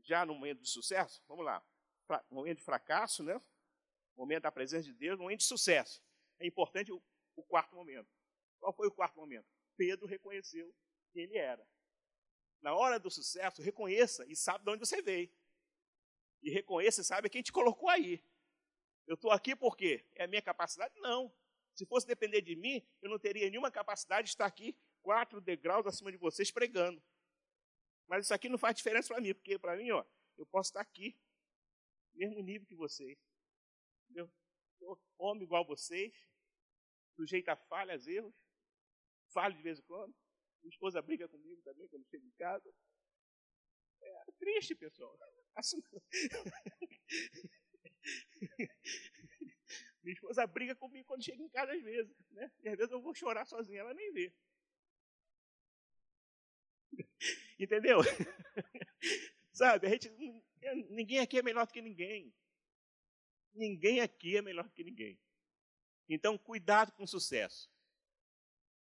já 0.03 0.23
no 0.23 0.35
momento 0.35 0.61
de 0.61 0.69
sucesso, 0.69 1.23
vamos 1.27 1.43
lá, 1.43 1.65
momento 2.29 2.59
de 2.59 2.63
fracasso, 2.63 3.23
né? 3.23 3.41
momento 4.15 4.43
da 4.43 4.51
presença 4.51 4.83
de 4.83 4.93
Deus, 4.93 5.17
momento 5.17 5.39
de 5.39 5.45
sucesso. 5.45 6.03
É 6.39 6.45
importante 6.45 6.91
o, 6.91 7.01
o 7.35 7.43
quarto 7.43 7.75
momento. 7.75 8.07
Qual 8.59 8.71
foi 8.71 8.87
o 8.87 8.91
quarto 8.91 9.15
momento? 9.15 9.47
Pedro 9.75 10.05
reconheceu 10.05 10.71
quem 11.11 11.23
ele 11.23 11.37
era. 11.37 11.67
Na 12.61 12.75
hora 12.75 12.99
do 12.99 13.09
sucesso, 13.09 13.61
reconheça 13.61 14.23
e 14.27 14.35
sabe 14.35 14.63
de 14.63 14.69
onde 14.69 14.85
você 14.85 15.01
veio. 15.01 15.31
E 16.43 16.51
reconheça 16.51 17.01
e 17.01 17.03
sabe 17.03 17.27
quem 17.27 17.41
te 17.41 17.51
colocou 17.51 17.89
aí. 17.89 18.23
Eu 19.07 19.15
estou 19.15 19.31
aqui 19.31 19.55
porque 19.55 20.05
é 20.15 20.25
a 20.25 20.27
minha 20.27 20.41
capacidade? 20.41 20.93
Não. 20.99 21.33
Se 21.73 21.85
fosse 21.85 22.05
depender 22.05 22.41
de 22.41 22.55
mim, 22.55 22.85
eu 23.01 23.09
não 23.09 23.17
teria 23.17 23.49
nenhuma 23.49 23.71
capacidade 23.71 24.25
de 24.25 24.31
estar 24.31 24.45
aqui 24.45 24.77
quatro 25.01 25.39
degraus 25.39 25.87
acima 25.87 26.11
de 26.11 26.17
vocês 26.17 26.51
pregando. 26.51 27.01
Mas 28.05 28.25
isso 28.25 28.33
aqui 28.33 28.49
não 28.49 28.57
faz 28.57 28.75
diferença 28.75 29.07
para 29.07 29.21
mim, 29.21 29.33
porque 29.33 29.57
para 29.57 29.77
mim, 29.77 29.91
ó, 29.91 30.05
eu 30.37 30.45
posso 30.45 30.71
estar 30.71 30.81
aqui, 30.81 31.17
mesmo 32.13 32.41
nível 32.41 32.67
que 32.67 32.75
vocês. 32.75 33.17
Entendeu? 34.03 34.29
Eu 34.81 34.99
homem 35.17 35.43
igual 35.43 35.65
vocês, 35.65 36.13
sujeito 37.15 37.47
a 37.49 37.55
falhas, 37.55 38.07
erros, 38.07 38.35
falho 39.29 39.55
de 39.55 39.61
vez 39.61 39.79
em 39.79 39.83
quando. 39.83 40.13
Minha 40.61 40.71
esposa 40.71 41.01
briga 41.01 41.29
comigo 41.29 41.61
também 41.61 41.87
quando 41.87 42.05
chega 42.07 42.25
em 42.25 42.31
casa. 42.31 42.73
É 44.01 44.25
triste, 44.37 44.75
pessoal. 44.75 45.17
Minha 50.03 50.13
esposa 50.13 50.47
briga 50.47 50.75
comigo 50.75 51.05
quando 51.05 51.23
chega 51.23 51.41
em 51.41 51.49
casa 51.49 51.73
às 51.73 51.83
vezes, 51.83 52.15
né? 52.31 52.51
E 52.63 52.69
às 52.69 52.77
vezes 52.77 52.91
eu 52.91 53.01
vou 53.01 53.13
chorar 53.13 53.45
sozinha, 53.45 53.81
ela 53.81 53.93
nem 53.93 54.11
vê. 54.13 54.33
Entendeu? 57.59 57.99
Sabe, 59.51 59.87
a 59.87 59.89
gente, 59.89 60.09
ninguém 60.89 61.19
aqui 61.19 61.39
é 61.39 61.43
melhor 61.43 61.65
do 61.65 61.73
que 61.73 61.81
ninguém. 61.81 62.33
Ninguém 63.53 64.01
aqui 64.01 64.37
é 64.37 64.41
melhor 64.41 64.65
do 64.65 64.73
que 64.73 64.83
ninguém. 64.83 65.19
Então, 66.07 66.37
cuidado 66.37 66.91
com 66.93 67.03
o 67.03 67.07
sucesso. 67.07 67.69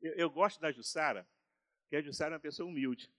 Eu, 0.00 0.12
eu 0.14 0.30
gosto 0.30 0.60
da 0.60 0.72
Jussara, 0.72 1.26
porque 1.82 1.96
a 1.96 2.02
Jussara 2.02 2.34
é 2.34 2.36
uma 2.36 2.40
pessoa 2.40 2.68
humilde. 2.68 3.10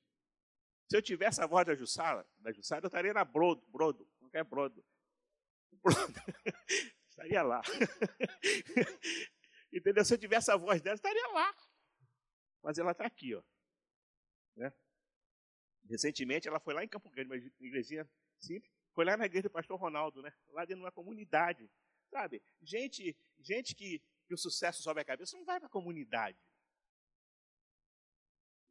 Se 0.88 0.96
eu 0.96 1.02
tivesse 1.02 1.41
a 1.41 1.48
voz 1.48 1.65
da 1.65 1.74
Jussara, 1.74 2.28
da 2.38 2.52
Jussara 2.52 2.86
eu 2.86 2.88
estaria 2.88 3.13
na 3.13 3.26
Brodo, 3.26 3.65
Brodo, 3.68 4.08
não 4.22 4.46
Brodo. 4.46 4.86
estaria 7.10 7.44
lá. 7.44 7.62
Entendeu? 9.72 10.06
Se 10.06 10.14
eu 10.14 10.18
tivesse 10.18 10.52
a 10.52 10.58
voz 10.58 10.82
dela, 10.82 10.96
estaria 10.96 11.28
lá. 11.30 11.54
Mas 12.64 12.78
ela 12.78 12.92
está 12.92 13.06
aqui, 13.06 13.36
ó. 13.36 13.44
Né? 14.56 14.72
Recentemente 15.90 16.48
ela 16.48 16.60
foi 16.60 16.74
lá 16.74 16.84
em 16.84 16.88
Campo 16.88 17.10
Grande, 17.10 17.30
uma 17.30 17.38
igrejinha 17.68 18.10
simples, 18.40 18.72
foi 18.94 19.06
lá 19.06 19.18
na 19.18 19.26
igreja 19.26 19.44
do 19.44 19.52
pastor 19.52 19.80
Ronaldo, 19.80 20.22
né? 20.22 20.34
Lá 20.50 20.62
dentro 20.62 20.78
de 20.78 20.86
uma 20.86 20.92
comunidade. 20.92 21.70
Sabe? 22.10 22.42
Gente, 22.62 23.16
gente 23.40 23.76
que, 23.76 24.02
que 24.26 24.34
o 24.34 24.38
sucesso 24.38 24.82
sobe 24.82 25.02
a 25.02 25.06
cabeça 25.06 25.38
não 25.38 25.46
vai 25.46 25.60
para 25.60 25.68
a 25.68 25.72
comunidade. 25.72 26.38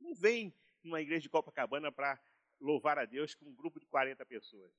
Não 0.00 0.14
vem 0.14 0.54
numa 0.82 1.00
igreja 1.00 1.22
de 1.22 1.28
Copacabana 1.28 1.92
para 1.92 2.20
louvar 2.60 2.98
a 2.98 3.04
Deus 3.04 3.34
com 3.34 3.46
um 3.46 3.54
grupo 3.54 3.78
de 3.78 3.86
40 3.86 4.24
pessoas. 4.26 4.72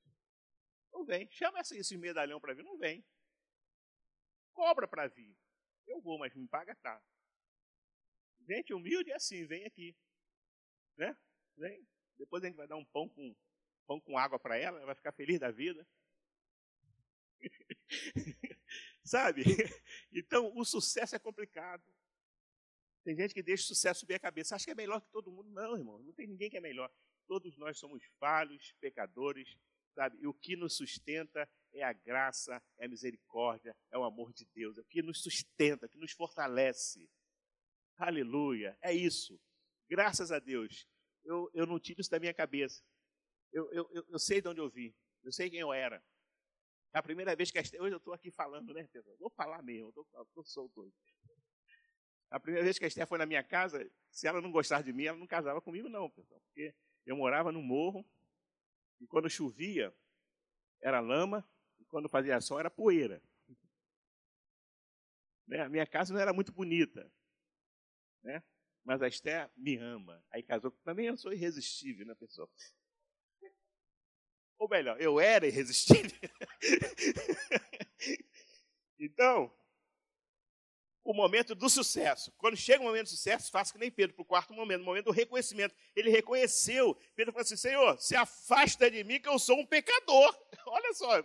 Não 0.96 1.04
vem. 1.04 1.30
Chama 1.30 1.60
esse 1.60 1.98
medalhão 1.98 2.40
para 2.40 2.54
vir, 2.54 2.62
não 2.62 2.78
vem. 2.78 3.04
Cobra 4.54 4.88
para 4.88 5.06
vir. 5.08 5.36
Eu 5.86 6.00
vou, 6.00 6.18
mas 6.18 6.34
me 6.34 6.48
paga 6.48 6.74
tá. 6.76 7.02
Gente 8.48 8.72
humilde 8.72 9.10
é 9.10 9.16
assim, 9.16 9.44
vem 9.44 9.66
aqui. 9.66 9.94
Né? 10.96 11.14
Vem. 11.54 11.86
Depois 12.16 12.42
a 12.42 12.46
gente 12.46 12.56
vai 12.56 12.66
dar 12.66 12.76
um 12.76 12.84
pão 12.86 13.10
com, 13.10 13.36
pão 13.86 14.00
com 14.00 14.16
água 14.16 14.38
para 14.38 14.56
ela, 14.56 14.78
ela 14.78 14.86
vai 14.86 14.94
ficar 14.94 15.12
feliz 15.12 15.38
da 15.38 15.50
vida. 15.50 15.86
Sabe? 19.04 19.44
Então, 20.10 20.50
o 20.56 20.64
sucesso 20.64 21.14
é 21.14 21.18
complicado. 21.18 21.84
Tem 23.04 23.14
gente 23.14 23.34
que 23.34 23.42
deixa 23.42 23.64
o 23.64 23.66
sucesso 23.66 24.00
subir 24.00 24.14
a 24.14 24.18
cabeça. 24.18 24.56
Acha 24.56 24.64
que 24.64 24.70
é 24.70 24.74
melhor 24.74 25.02
que 25.02 25.10
todo 25.10 25.30
mundo. 25.30 25.50
Não, 25.50 25.76
irmão. 25.76 25.98
Não 25.98 26.14
tem 26.14 26.26
ninguém 26.26 26.48
que 26.48 26.56
é 26.56 26.60
melhor. 26.60 26.90
Todos 27.26 27.54
nós 27.58 27.78
somos 27.78 28.02
falhos, 28.18 28.72
pecadores, 28.80 29.58
sabe? 29.96 30.18
E 30.20 30.26
o 30.26 30.34
que 30.34 30.54
nos 30.54 30.76
sustenta 30.76 31.48
é 31.72 31.82
a 31.82 31.92
graça, 31.92 32.62
é 32.78 32.84
a 32.84 32.88
misericórdia, 32.88 33.74
é 33.90 33.96
o 33.96 34.04
amor 34.04 34.32
de 34.32 34.44
Deus, 34.54 34.76
é 34.76 34.82
o 34.82 34.84
que 34.84 35.00
nos 35.00 35.22
sustenta, 35.22 35.88
que 35.88 35.98
nos 35.98 36.12
fortalece. 36.12 37.08
Aleluia, 37.96 38.76
é 38.82 38.92
isso. 38.92 39.40
Graças 39.88 40.30
a 40.30 40.38
Deus, 40.38 40.86
eu, 41.24 41.50
eu 41.54 41.66
não 41.66 41.80
tiro 41.80 42.00
isso 42.00 42.10
da 42.10 42.20
minha 42.20 42.34
cabeça. 42.34 42.82
Eu, 43.50 43.72
eu, 43.72 44.04
eu, 44.08 44.18
sei 44.18 44.42
de 44.42 44.48
onde 44.48 44.60
eu 44.60 44.68
vim, 44.68 44.94
eu 45.22 45.32
sei 45.32 45.48
quem 45.48 45.60
eu 45.60 45.72
era. 45.72 46.04
A 46.92 47.02
primeira 47.02 47.34
vez 47.34 47.50
que 47.50 47.58
hoje 47.58 47.94
eu 47.94 47.98
estou 47.98 48.12
aqui 48.12 48.30
falando, 48.30 48.74
né, 48.74 48.86
pessoal? 48.92 49.16
Vou 49.16 49.30
falar 49.30 49.62
mesmo, 49.62 49.88
estou 49.88 50.44
solto 50.44 50.82
hoje. 50.82 50.94
A 52.30 52.38
primeira 52.38 52.64
vez 52.64 52.78
que 52.78 52.84
a 52.84 52.88
Esther 52.88 53.06
foi 53.06 53.18
na 53.18 53.26
minha 53.26 53.42
casa, 53.42 53.88
se 54.10 54.26
ela 54.26 54.40
não 54.40 54.50
gostar 54.50 54.82
de 54.82 54.92
mim, 54.92 55.04
ela 55.04 55.16
não 55.16 55.26
casava 55.26 55.60
comigo, 55.60 55.88
não, 55.88 56.10
pessoal. 56.10 56.40
Porque 56.40 56.74
eu 57.06 57.16
morava 57.16 57.50
no 57.52 57.62
morro, 57.62 58.04
e 59.00 59.06
quando 59.06 59.30
chovia, 59.30 59.94
era 60.80 61.00
lama, 61.00 61.48
e 61.78 61.84
quando 61.84 62.08
fazia 62.08 62.40
sol 62.40 62.58
era 62.58 62.70
poeira. 62.70 63.22
Né? 65.46 65.60
A 65.60 65.68
minha 65.68 65.86
casa 65.86 66.12
não 66.12 66.20
era 66.20 66.32
muito 66.32 66.52
bonita, 66.52 67.10
né? 68.22 68.42
mas 68.86 69.02
a 69.02 69.08
Esther 69.08 69.50
me 69.56 69.76
ama. 69.76 70.24
Aí 70.30 70.44
casou. 70.44 70.70
Também 70.84 71.06
eu 71.06 71.16
sou 71.16 71.32
irresistível, 71.32 72.06
né, 72.06 72.14
pessoal? 72.14 72.48
Ou 74.58 74.68
melhor, 74.68 74.98
eu 75.00 75.20
era 75.20 75.46
irresistível. 75.46 76.16
então, 78.98 79.52
o 81.06 81.14
momento 81.14 81.54
do 81.54 81.70
sucesso. 81.70 82.32
Quando 82.36 82.56
chega 82.56 82.82
o 82.82 82.86
momento 82.86 83.04
do 83.04 83.10
sucesso, 83.10 83.50
faça 83.50 83.72
que 83.72 83.78
nem 83.78 83.90
Pedro, 83.90 84.16
para 84.16 84.22
o 84.22 84.26
quarto 84.26 84.52
momento, 84.52 84.82
o 84.82 84.84
momento 84.84 85.04
do 85.04 85.12
reconhecimento. 85.12 85.74
Ele 85.94 86.10
reconheceu. 86.10 86.98
Pedro 87.14 87.32
falou 87.32 87.44
assim: 87.44 87.56
Senhor, 87.56 87.96
se 88.00 88.16
afasta 88.16 88.90
de 88.90 89.04
mim 89.04 89.20
que 89.20 89.28
eu 89.28 89.38
sou 89.38 89.58
um 89.58 89.64
pecador. 89.64 90.36
Olha 90.66 90.92
só, 90.94 91.08
olha 91.22 91.24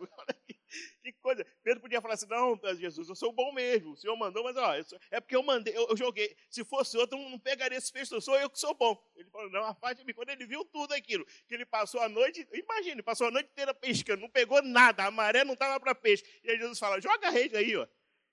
que 1.02 1.12
coisa. 1.14 1.44
Pedro 1.64 1.82
podia 1.82 2.00
falar 2.00 2.14
assim: 2.14 2.28
Não, 2.28 2.60
Jesus, 2.76 3.10
eu 3.10 3.16
sou 3.16 3.32
bom 3.32 3.52
mesmo. 3.52 3.94
O 3.94 3.98
Senhor 3.98 4.16
mandou, 4.16 4.44
mas 4.44 4.56
ó, 4.56 4.74
é 5.10 5.20
porque 5.20 5.36
eu 5.36 5.42
mandei, 5.42 5.76
eu, 5.76 5.88
eu 5.90 5.98
joguei. 5.98 6.36
Se 6.48 6.64
fosse 6.64 6.96
outro, 6.98 7.18
não 7.18 7.40
pegaria 7.40 7.78
esse 7.78 7.92
peixe, 7.92 8.20
sou 8.22 8.40
eu 8.40 8.50
que 8.50 8.60
sou 8.60 8.76
bom. 8.76 8.96
Ele 9.16 9.30
falou: 9.32 9.50
Não, 9.50 9.64
afaste 9.66 9.98
de 9.98 10.06
mim. 10.06 10.14
Quando 10.14 10.30
ele 10.30 10.46
viu 10.46 10.64
tudo 10.66 10.94
aquilo, 10.94 11.26
que 11.48 11.56
ele 11.56 11.66
passou 11.66 12.02
a 12.02 12.08
noite, 12.08 12.48
imagine, 12.54 13.02
passou 13.02 13.28
a 13.28 13.32
noite 13.32 13.50
inteira 13.50 13.74
pescando, 13.74 14.22
não 14.22 14.30
pegou 14.30 14.62
nada, 14.62 15.06
a 15.06 15.12
maré 15.12 15.44
não 15.44 15.54
estava 15.54 15.80
para 15.80 15.96
peixe. 15.96 16.24
E 16.44 16.52
aí 16.52 16.58
Jesus 16.58 16.78
fala: 16.78 17.02
Joga 17.02 17.28
a 17.28 17.32
rede 17.32 17.58
aí, 17.58 17.76
ó. 17.76 17.88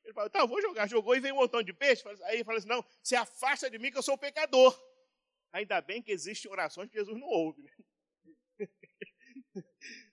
Ele 0.09 0.15
falou, 0.15 0.31
tá, 0.31 0.47
vou 0.47 0.63
jogar. 0.63 0.89
Jogou 0.89 1.15
e 1.15 1.21
veio 1.21 1.35
um 1.35 1.39
montão 1.39 1.63
de 1.63 1.71
peixe. 1.71 2.03
Aí 2.25 2.43
falou 2.43 2.57
assim, 2.57 2.67
não, 2.67 2.83
se 3.03 3.15
afasta 3.15 3.69
de 3.69 3.79
mim 3.79 3.91
que 3.91 3.99
eu 3.99 4.03
sou 4.03 4.17
pecador. 4.17 4.75
Ainda 5.53 5.83
bem 5.83 6.01
que 6.01 6.11
existem 6.11 6.51
orações 6.51 6.89
que 6.89 6.97
Jesus 6.97 7.21
não 7.21 7.29
ouve. 7.29 7.63
Né? 7.63 8.65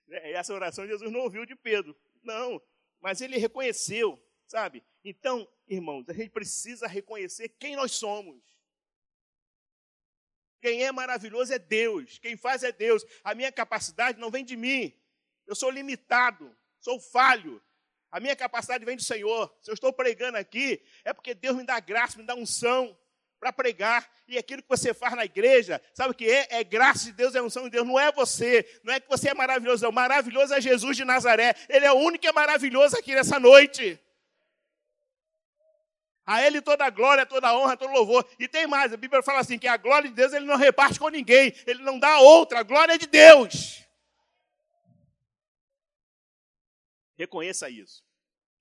E 0.10 0.34
essa 0.36 0.54
oração 0.54 0.86
Jesus 0.86 1.10
não 1.10 1.22
ouviu 1.22 1.46
de 1.46 1.56
Pedro. 1.56 1.98
Não, 2.22 2.62
mas 3.00 3.22
ele 3.22 3.38
reconheceu, 3.38 4.22
sabe? 4.46 4.84
Então, 5.02 5.48
irmãos, 5.66 6.10
a 6.10 6.14
gente 6.14 6.30
precisa 6.32 6.88
reconhecer 6.88 7.48
quem 7.48 7.78
nós 7.78 7.94
somos. 7.94 8.44
Quem 10.60 10.84
é 10.84 10.92
maravilhoso 10.92 11.54
é 11.54 11.60
Deus. 11.60 12.20
Quem 12.20 12.36
faz 12.36 12.64
é 12.64 12.72
Deus. 12.74 13.06
A 13.24 13.34
minha 13.34 13.52
capacidade 13.52 14.20
não 14.20 14.30
vem 14.30 14.44
de 14.44 14.58
mim. 14.58 14.94
Eu 15.48 15.56
sou 15.56 15.70
limitado, 15.70 16.54
sou 16.82 17.00
falho. 17.00 17.64
A 18.16 18.20
minha 18.22 18.34
capacidade 18.34 18.86
vem 18.86 18.96
do 18.96 19.04
Senhor. 19.04 19.54
Se 19.62 19.70
eu 19.70 19.74
estou 19.74 19.92
pregando 19.92 20.38
aqui, 20.38 20.82
é 21.04 21.12
porque 21.12 21.34
Deus 21.34 21.58
me 21.58 21.66
dá 21.66 21.82
graça, 21.82 22.18
me 22.18 22.24
dá 22.24 22.34
unção 22.34 22.98
para 23.42 23.52
pregar. 23.52 24.10
E 24.26 24.38
aquilo 24.38 24.62
que 24.62 24.70
você 24.70 24.94
faz 24.94 25.14
na 25.16 25.26
igreja, 25.26 25.82
sabe 25.94 26.12
o 26.12 26.14
que 26.14 26.24
é? 26.24 26.48
É 26.50 26.64
graça 26.64 27.04
de 27.08 27.12
Deus, 27.12 27.36
é 27.36 27.42
unção 27.42 27.64
de 27.64 27.72
Deus. 27.72 27.86
Não 27.86 28.00
é 28.00 28.14
você, 28.14 28.66
não 28.86 28.94
é 28.94 29.02
que 29.02 29.10
você 29.10 29.32
é 29.32 29.34
maravilhoso, 29.34 29.84
não. 29.84 29.92
Maravilhoso 29.92 30.54
é 30.54 30.62
Jesus 30.62 30.96
de 30.96 31.04
Nazaré. 31.04 31.56
Ele 31.68 31.86
é 31.86 31.92
o 31.92 31.98
único 31.98 32.22
que 32.22 32.28
é 32.30 32.32
maravilhoso 32.32 32.98
aqui 32.98 33.14
nessa 33.14 33.38
noite. 33.38 34.00
A 36.26 36.42
Ele 36.42 36.62
toda 36.62 36.86
a 36.86 36.90
glória, 36.90 37.26
toda 37.26 37.50
a 37.50 37.58
honra, 37.60 37.76
todo 37.76 37.92
louvor. 37.92 38.26
E 38.40 38.48
tem 38.48 38.66
mais, 38.66 38.94
a 38.94 38.98
Bíblia 38.98 39.22
fala 39.24 39.42
assim, 39.42 39.60
que 39.60 39.68
a 39.68 39.76
glória 39.76 40.08
de 40.08 40.16
Deus 40.16 40.32
Ele 40.32 40.46
não 40.46 40.56
reparte 40.56 40.98
com 40.98 41.10
ninguém. 41.10 41.54
Ele 41.68 41.84
não 41.84 42.00
dá 42.00 42.20
outra, 42.20 42.62
a 42.62 42.64
glória 42.64 42.94
é 42.94 42.98
de 42.98 43.08
Deus. 43.08 43.84
Reconheça 47.18 47.70
isso 47.70 48.05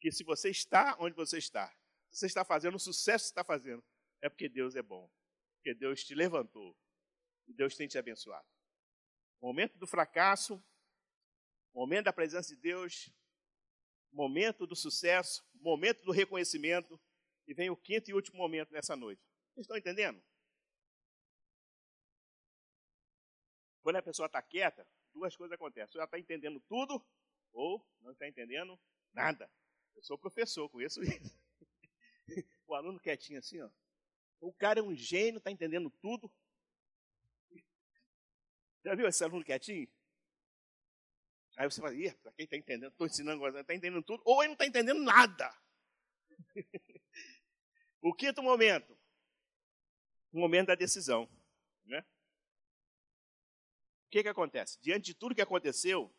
que 0.04 0.12
se 0.12 0.22
você 0.22 0.50
está 0.50 0.94
onde 1.00 1.16
você 1.16 1.38
está, 1.38 1.74
se 2.10 2.20
você 2.20 2.26
está 2.26 2.44
fazendo 2.44 2.74
o 2.74 2.78
sucesso 2.78 3.24
que 3.24 3.30
está 3.30 3.42
fazendo, 3.42 3.82
é 4.20 4.28
porque 4.28 4.50
Deus 4.50 4.76
é 4.76 4.82
bom, 4.82 5.10
porque 5.54 5.72
Deus 5.72 6.04
te 6.04 6.14
levantou 6.14 6.76
e 7.46 7.54
Deus 7.54 7.74
tem 7.74 7.88
te 7.88 7.96
abençoado. 7.96 8.46
Momento 9.40 9.78
do 9.78 9.86
fracasso, 9.86 10.62
momento 11.72 12.04
da 12.04 12.12
presença 12.12 12.54
de 12.54 12.60
Deus, 12.60 13.08
momento 14.12 14.66
do 14.66 14.76
sucesso, 14.76 15.42
momento 15.54 16.04
do 16.04 16.12
reconhecimento, 16.12 17.00
e 17.46 17.54
vem 17.54 17.70
o 17.70 17.76
quinto 17.76 18.10
e 18.10 18.14
último 18.14 18.36
momento 18.36 18.72
nessa 18.72 18.94
noite. 18.94 19.22
Vocês 19.54 19.64
estão 19.64 19.78
entendendo? 19.78 20.22
Quando 23.80 23.96
a 23.96 24.02
pessoa 24.02 24.26
está 24.26 24.42
quieta, 24.42 24.86
duas 25.14 25.34
coisas 25.34 25.54
acontecem. 25.54 25.96
Ou 25.96 26.02
ela 26.02 26.04
está 26.04 26.18
entendendo 26.18 26.60
tudo, 26.68 27.02
ou 27.54 27.82
não 28.02 28.12
está 28.12 28.28
entendendo 28.28 28.78
nada. 29.14 29.50
Eu 29.94 30.02
sou 30.02 30.18
professor, 30.18 30.68
conheço 30.68 31.02
isso. 31.02 31.44
O 32.66 32.74
aluno 32.74 32.98
quietinho 32.98 33.38
assim, 33.38 33.60
ó. 33.60 33.68
O 34.40 34.50
cara 34.50 34.80
é 34.80 34.82
um 34.82 34.94
gênio, 34.94 35.36
está 35.36 35.50
entendendo 35.50 35.90
tudo. 35.90 36.32
Já 38.82 38.94
viu 38.94 39.06
esse 39.06 39.22
aluno 39.22 39.44
quietinho? 39.44 39.86
Aí 41.56 41.70
você 41.70 41.80
fala, 41.80 41.94
para 42.22 42.32
quem 42.32 42.44
está 42.44 42.56
entendendo, 42.56 42.90
estou 42.90 43.06
ensinando 43.06 43.36
agora, 43.36 43.60
está 43.60 43.74
entendendo 43.74 44.02
tudo, 44.02 44.22
ou 44.24 44.42
ele 44.42 44.48
não 44.48 44.54
está 44.54 44.66
entendendo 44.66 45.00
nada. 45.02 45.56
o 48.02 48.12
quinto 48.12 48.42
momento, 48.42 48.98
o 50.32 50.40
momento 50.40 50.68
da 50.68 50.74
decisão. 50.74 51.28
Né? 51.84 52.00
O 54.06 54.10
que, 54.10 54.22
que 54.22 54.28
acontece? 54.28 54.80
Diante 54.80 55.06
de 55.06 55.14
tudo 55.14 55.34
que 55.34 55.42
aconteceu, 55.42 56.12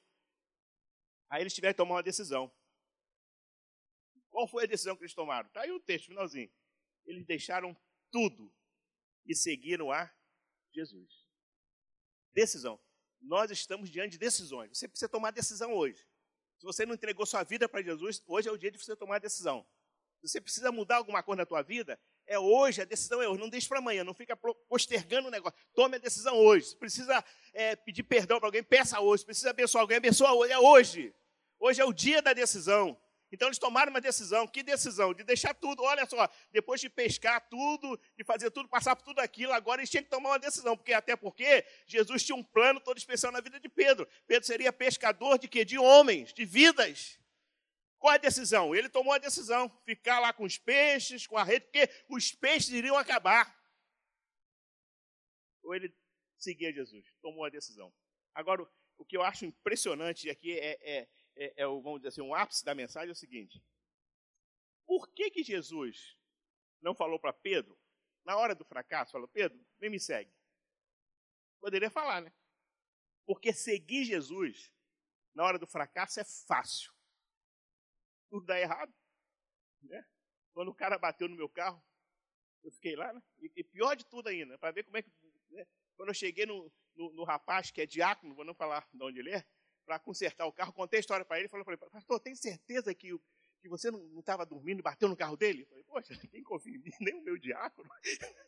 aí 1.30 1.42
eles 1.42 1.54
tiveram 1.54 1.74
que 1.74 1.78
tomar 1.78 1.96
uma 1.96 2.04
decisão. 2.04 2.52
Qual 4.36 4.50
foi 4.50 4.66
a 4.66 4.68
decisão 4.68 4.98
que 4.98 5.04
eles 5.04 5.14
tomaram? 5.14 5.48
Está 5.48 5.62
aí 5.62 5.72
o 5.72 5.80
texto, 5.80 6.08
finalzinho. 6.08 6.52
Eles 7.06 7.26
deixaram 7.26 7.74
tudo 8.12 8.54
e 9.26 9.34
seguiram 9.34 9.94
a 9.94 10.14
Jesus. 10.74 11.26
Decisão. 12.34 12.78
Nós 13.22 13.50
estamos 13.50 13.90
diante 13.90 14.12
de 14.12 14.18
decisões. 14.18 14.78
Você 14.78 14.90
precisa 14.90 15.08
tomar 15.08 15.32
decisão 15.32 15.74
hoje. 15.74 16.06
Se 16.60 16.66
você 16.66 16.86
não 16.86 16.96
entregou 16.96 17.26
sua 17.26 17.44
vida 17.44 17.70
para 17.70 17.82
Jesus, 17.82 18.22
hoje 18.28 18.50
é 18.50 18.52
o 18.52 18.58
dia 18.58 18.70
de 18.70 18.78
você 18.78 18.94
tomar 18.94 19.20
decisão. 19.20 19.66
Se 20.20 20.28
você 20.28 20.42
precisa 20.42 20.70
mudar 20.70 20.98
alguma 20.98 21.24
coisa 21.24 21.44
na 21.44 21.46
tua 21.46 21.62
vida, 21.62 21.98
é 22.28 22.38
hoje, 22.38 22.82
a 22.82 22.86
decisão 22.86 23.22
é 23.22 23.30
hoje. 23.30 23.40
Não 23.40 23.48
deixe 23.48 23.70
para 23.70 23.80
amanhã, 23.80 24.04
não 24.04 24.14
fica 24.14 24.36
postergando 24.68 25.30
o 25.30 25.32
negócio. 25.32 25.58
Tome 25.74 25.96
a 25.96 26.00
decisão 26.00 26.36
hoje. 26.36 26.72
Se 26.72 26.76
precisa 26.76 27.24
é, 27.54 27.74
pedir 27.74 28.04
perdão 28.04 28.38
para 28.38 28.50
alguém, 28.50 28.62
peça 28.62 29.00
hoje. 29.00 29.22
Se 29.22 29.26
precisa 29.28 29.52
abençoar 29.52 29.84
alguém, 29.84 29.96
abençoa 29.96 30.34
hoje. 30.34 30.52
É 30.52 30.60
hoje. 30.60 31.16
Hoje 31.58 31.82
é 31.82 31.86
o 31.86 31.94
dia 31.94 32.22
da 32.22 32.34
decisão. 32.34 33.00
Então 33.36 33.50
eles 33.50 33.60
tomaram 33.60 33.90
uma 33.90 34.00
decisão. 34.00 34.48
Que 34.48 34.64
decisão? 34.64 35.14
De 35.14 35.22
deixar 35.22 35.54
tudo. 35.54 35.84
Olha 35.84 36.06
só, 36.06 36.30
depois 36.54 36.80
de 36.80 36.90
pescar 36.90 37.42
tudo, 37.50 38.00
de 38.18 38.24
fazer 38.24 38.50
tudo, 38.50 38.70
passar 38.70 38.96
por 38.96 39.04
tudo 39.04 39.20
aquilo, 39.20 39.52
agora 39.52 39.82
eles 39.82 39.90
tinham 39.90 40.06
que 40.06 40.10
tomar 40.10 40.30
uma 40.30 40.40
decisão. 40.40 40.78
Porque 40.78 40.94
até 40.94 41.18
porque 41.18 41.66
Jesus 41.86 42.24
tinha 42.24 42.36
um 42.36 42.44
plano 42.44 42.80
todo 42.80 42.98
especial 42.98 43.34
na 43.34 43.42
vida 43.42 43.60
de 43.60 43.68
Pedro. 43.68 44.08
Pedro 44.26 44.48
seria 44.48 44.72
pescador 44.72 45.38
de 45.38 45.50
quê? 45.50 45.66
De 45.66 45.78
homens, 45.78 46.32
de 46.32 46.46
vidas. 46.46 47.20
Qual 48.00 48.14
a 48.14 48.18
decisão? 48.18 48.74
Ele 48.74 48.88
tomou 48.88 49.12
a 49.12 49.18
decisão, 49.18 49.70
ficar 49.84 50.22
lá 50.22 50.32
com 50.32 50.46
os 50.46 50.58
peixes, 50.58 51.28
com 51.28 51.38
a 51.38 51.44
rede, 51.44 51.66
porque 51.66 51.90
os 52.08 52.32
peixes 52.32 52.70
iriam 52.70 52.96
acabar. 52.96 53.54
Ou 55.62 55.76
ele 55.76 55.94
seguia 56.38 56.72
Jesus, 56.72 57.06
tomou 57.22 57.44
a 57.44 57.50
decisão. 57.50 57.94
Agora, 58.34 58.66
o 58.98 59.04
que 59.04 59.18
eu 59.18 59.24
acho 59.24 59.46
impressionante 59.46 60.30
aqui 60.30 60.58
é, 60.58 60.80
é 60.82 61.08
é, 61.36 61.64
é 61.64 61.68
o, 61.68 61.82
vamos 61.82 62.00
dizer 62.00 62.10
assim, 62.10 62.22
um 62.22 62.34
ápice 62.34 62.64
da 62.64 62.76
mensagem 62.76 63.10
é 63.10 63.12
o 63.12 63.16
seguinte: 63.16 63.64
por 64.86 65.10
que, 65.10 65.30
que 65.32 65.44
Jesus 65.44 66.18
não 66.82 66.96
falou 66.96 67.20
para 67.20 67.34
Pedro, 67.34 67.78
na 68.24 68.38
hora 68.38 68.56
do 68.56 68.66
fracasso, 68.66 69.12
falou, 69.12 69.28
Pedro, 69.28 69.60
vem 69.78 69.90
me 69.90 70.00
segue? 70.00 70.34
Poderia 71.60 71.90
falar, 71.90 72.22
né? 72.22 72.34
Porque 73.26 73.52
seguir 73.52 74.06
Jesus 74.06 74.72
na 75.34 75.44
hora 75.44 75.60
do 75.60 75.68
fracasso 75.68 76.20
é 76.20 76.24
fácil. 76.24 76.94
Tudo 78.30 78.46
dá 78.46 78.60
errado. 78.60 78.94
Né? 79.82 80.06
Quando 80.54 80.70
o 80.70 80.76
cara 80.76 80.98
bateu 80.98 81.28
no 81.28 81.36
meu 81.36 81.50
carro, 81.50 81.84
eu 82.64 82.72
fiquei 82.72 82.96
lá, 82.96 83.12
né? 83.14 83.22
E, 83.40 83.52
e 83.56 83.64
pior 83.64 83.96
de 83.96 84.06
tudo 84.06 84.28
ainda, 84.30 84.58
para 84.58 84.72
ver 84.72 84.84
como 84.84 84.98
é 84.98 85.02
que. 85.02 85.12
Né? 85.50 85.68
Quando 85.96 86.10
eu 86.10 86.16
cheguei 86.16 86.46
no, 86.46 86.72
no, 86.96 87.12
no, 87.14 87.24
rapaz 87.24 87.72
que 87.72 87.82
é 87.82 87.86
diácono, 87.86 88.36
vou 88.36 88.46
não 88.46 88.56
falar 88.56 88.88
de 88.92 89.04
onde 89.04 89.20
ele 89.20 89.32
é, 89.32 89.46
para 89.86 90.00
consertar 90.00 90.46
o 90.46 90.52
carro, 90.52 90.74
contei 90.74 90.98
a 90.98 91.02
história 91.02 91.26
para 91.26 91.40
ele, 91.40 91.48
falou 91.48 91.66
ele, 91.68 91.78
pastor, 91.78 92.20
tem 92.20 92.36
certeza 92.36 92.94
que, 92.94 93.18
que 93.62 93.70
você 93.70 93.92
não 93.92 94.20
estava 94.20 94.46
dormindo 94.46 94.80
e 94.80 94.84
bateu 94.84 95.08
no 95.08 95.16
carro 95.16 95.38
dele? 95.38 95.62
Eu 95.62 95.68
falei, 95.68 95.84
poxa, 95.84 96.08
quem 96.32 96.44
confia 96.44 96.76
em 96.76 96.80
mim? 96.80 96.92
Nem 97.00 97.16
o 97.16 97.22
meu 97.22 97.38
diácono. 97.38 97.90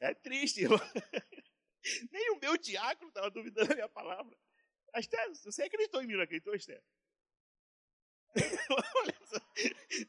É 0.00 0.14
triste, 0.14 0.62
irmão. 0.62 0.78
Nem 2.12 2.30
o 2.30 2.38
meu 2.38 2.56
diácono 2.56 3.08
estava 3.08 3.30
duvidando 3.30 3.68
da 3.68 3.74
minha 3.74 3.88
palavra. 3.88 4.36
Esther, 4.96 5.28
você 5.42 5.62
acreditou 5.62 6.02
em 6.02 6.06
mim, 6.06 6.14
não 6.14 6.22
acreditou, 6.22 6.54
Esther? 6.54 6.82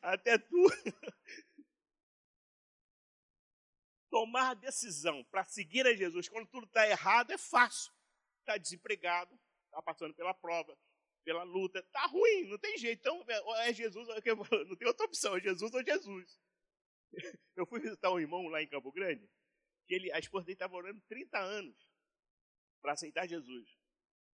Até 0.02 0.38
tu 0.38 0.68
tomar 4.14 4.52
a 4.52 4.54
decisão 4.54 5.24
para 5.32 5.44
seguir 5.44 5.88
a 5.88 5.96
Jesus 5.96 6.30
quando 6.30 6.48
tudo 6.48 6.68
está 6.68 6.88
errado 6.88 7.32
é 7.32 7.38
fácil. 7.38 7.92
Está 8.42 8.60
desempregado, 8.60 9.34
está 9.66 9.82
passando 9.82 10.14
pela 10.14 10.36
prova, 10.36 10.78
pela 11.24 11.42
luta, 11.42 11.80
está 11.80 12.06
ruim, 12.06 12.44
não 12.44 12.60
tem 12.60 12.78
jeito. 12.78 13.00
Então, 13.00 13.26
é 13.62 13.74
Jesus, 13.74 14.08
não 14.70 14.76
tem 14.76 14.88
outra 14.88 15.08
opção, 15.08 15.36
é 15.36 15.40
Jesus 15.40 15.74
ou 15.74 15.84
Jesus. 15.84 16.40
Eu 17.58 17.66
fui 17.66 17.80
visitar 17.80 18.12
um 18.12 18.20
irmão 18.20 18.44
lá 18.50 18.62
em 18.62 18.68
Campo 18.68 18.92
Grande, 18.92 19.28
que 19.88 19.96
ele, 19.96 20.12
a 20.12 20.20
esposa 20.20 20.46
dele 20.46 20.58
estava 20.58 20.76
orando 20.76 21.02
30 21.10 21.40
anos. 21.40 21.76
para 22.84 22.94
aceitar 22.94 23.28
Jesus. 23.28 23.68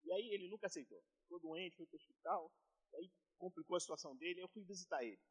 E 0.04 0.12
aí 0.12 0.34
ele 0.34 0.50
nunca 0.50 0.68
aceitou. 0.68 1.02
Ficou 1.22 1.40
doente, 1.40 1.78
foi 1.78 1.86
para 1.86 1.96
o 1.96 2.00
hospital, 2.00 2.52
aí 2.96 3.10
complicou 3.38 3.78
a 3.78 3.80
situação 3.80 4.14
dele, 4.18 4.42
eu 4.42 4.50
fui 4.50 4.66
visitar 4.66 5.02
ele. 5.06 5.22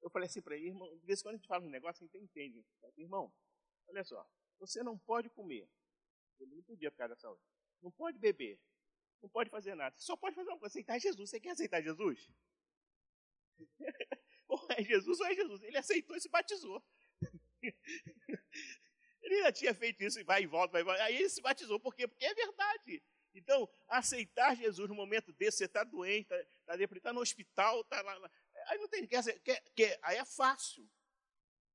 Eu 0.00 0.08
falei 0.08 0.28
assim 0.28 0.40
para 0.40 0.56
ele, 0.56 0.68
irmão, 0.68 0.96
de 0.96 1.04
vez 1.04 1.20
em 1.20 1.22
quando 1.24 1.34
a 1.34 1.36
gente 1.36 1.48
fala 1.48 1.66
um 1.66 1.68
negócio, 1.68 2.02
a 2.02 2.06
gente 2.06 2.16
entende. 2.16 2.64
Falei, 2.80 2.94
irmão, 2.96 3.30
olha 3.88 4.04
só, 4.04 4.28
você 4.58 4.82
não 4.82 4.98
pode 4.98 5.28
comer. 5.30 5.68
Ele 6.38 6.54
não 6.54 6.62
podia 6.62 6.90
por 6.90 6.98
causa 6.98 7.14
da 7.14 7.20
saúde. 7.20 7.42
Não 7.82 7.90
pode 7.90 8.18
beber. 8.18 8.60
Não 9.20 9.28
pode 9.28 9.50
fazer 9.50 9.74
nada. 9.74 9.96
Você 9.96 10.04
só 10.04 10.16
pode 10.16 10.34
fazer 10.34 10.48
uma 10.50 10.58
coisa, 10.58 10.72
aceitar 10.72 10.98
Jesus. 10.98 11.30
Você 11.30 11.40
quer 11.40 11.50
aceitar 11.50 11.82
Jesus? 11.82 12.30
ou 14.46 14.66
é 14.70 14.82
Jesus 14.82 15.20
ou 15.20 15.26
é 15.26 15.34
Jesus. 15.34 15.62
Ele 15.62 15.76
aceitou 15.76 16.16
e 16.16 16.20
se 16.20 16.28
batizou. 16.28 16.84
ele 19.22 19.42
já 19.42 19.52
tinha 19.52 19.74
feito 19.74 20.02
isso 20.02 20.20
e 20.20 20.24
vai 20.24 20.42
e 20.42 20.46
volta, 20.46 20.72
vai 20.72 20.82
e 20.82 20.84
volta. 20.84 21.02
Aí 21.02 21.16
ele 21.16 21.28
se 21.28 21.40
batizou. 21.40 21.80
Por 21.80 21.94
quê? 21.94 22.06
Porque 22.06 22.24
é 22.24 22.34
verdade. 22.34 23.02
Então, 23.34 23.68
aceitar 23.88 24.56
Jesus 24.56 24.88
no 24.88 24.94
momento 24.94 25.32
desse, 25.32 25.58
você 25.58 25.64
está 25.66 25.84
doente, 25.84 26.32
está 26.32 26.76
tá, 26.76 27.00
tá, 27.02 27.12
no 27.12 27.20
hospital, 27.20 27.80
está 27.82 28.00
lá, 28.02 28.14
lá. 28.18 28.30
Aí 28.68 28.78
não 28.78 28.88
tem. 28.88 29.06
Quer, 29.06 29.22
quer, 29.40 29.62
quer, 29.74 29.98
aí 30.02 30.16
é 30.16 30.24
fácil. 30.24 30.88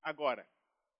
Agora, 0.01 0.49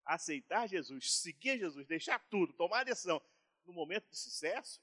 aceitar 0.04 0.68
Jesus, 0.68 1.12
seguir 1.14 1.58
Jesus, 1.58 1.86
deixar 1.86 2.18
tudo, 2.28 2.52
tomar 2.52 2.80
a 2.80 2.84
decisão 2.84 3.22
no 3.64 3.72
momento 3.72 4.08
de 4.10 4.18
sucesso, 4.18 4.80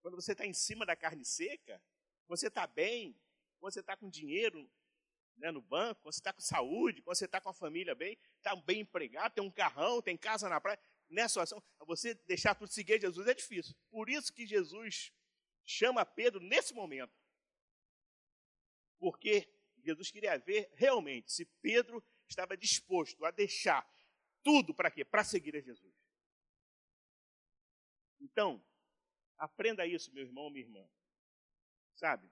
quando 0.00 0.14
você 0.14 0.32
está 0.32 0.46
em 0.46 0.52
cima 0.52 0.86
da 0.86 0.96
carne 0.96 1.24
seca, 1.24 1.82
você 2.26 2.48
está 2.48 2.66
bem, 2.66 3.18
você 3.60 3.80
está 3.80 3.96
com 3.96 4.08
dinheiro 4.08 4.70
né, 5.36 5.50
no 5.50 5.60
banco, 5.60 6.02
você 6.04 6.20
está 6.20 6.32
com 6.32 6.40
saúde, 6.40 7.02
você 7.02 7.24
está 7.24 7.40
com 7.40 7.48
a 7.48 7.54
família 7.54 7.94
bem, 7.94 8.18
está 8.36 8.54
bem 8.56 8.80
empregado, 8.80 9.34
tem 9.34 9.44
um 9.44 9.50
carrão, 9.50 10.00
tem 10.00 10.16
casa 10.16 10.48
na 10.48 10.60
praia. 10.60 10.80
Nessa 11.08 11.30
situação, 11.30 11.62
você 11.80 12.14
deixar 12.14 12.54
tudo 12.54 12.70
seguir 12.70 13.00
Jesus 13.00 13.26
é 13.26 13.34
difícil. 13.34 13.74
Por 13.90 14.08
isso 14.08 14.32
que 14.32 14.46
Jesus 14.46 15.12
chama 15.64 16.06
Pedro 16.06 16.40
nesse 16.40 16.72
momento. 16.72 17.12
Porque 18.98 19.52
Jesus 19.78 20.10
queria 20.10 20.38
ver 20.38 20.70
realmente 20.74 21.32
se 21.32 21.44
Pedro 21.60 22.04
estava 22.28 22.56
disposto 22.56 23.24
a 23.24 23.30
deixar 23.30 23.88
tudo 24.42 24.74
para 24.74 24.90
quê? 24.90 25.04
Para 25.04 25.24
seguir 25.24 25.56
a 25.56 25.60
Jesus. 25.60 25.94
Então, 28.20 28.62
aprenda 29.38 29.86
isso, 29.86 30.12
meu 30.12 30.24
irmão, 30.24 30.50
minha 30.50 30.64
irmã. 30.64 30.88
Sabe? 31.94 32.30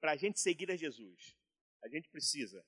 Para 0.00 0.12
a 0.12 0.16
gente 0.16 0.40
seguir 0.40 0.70
a 0.70 0.76
Jesus, 0.76 1.36
a 1.82 1.88
gente 1.88 2.08
precisa 2.08 2.64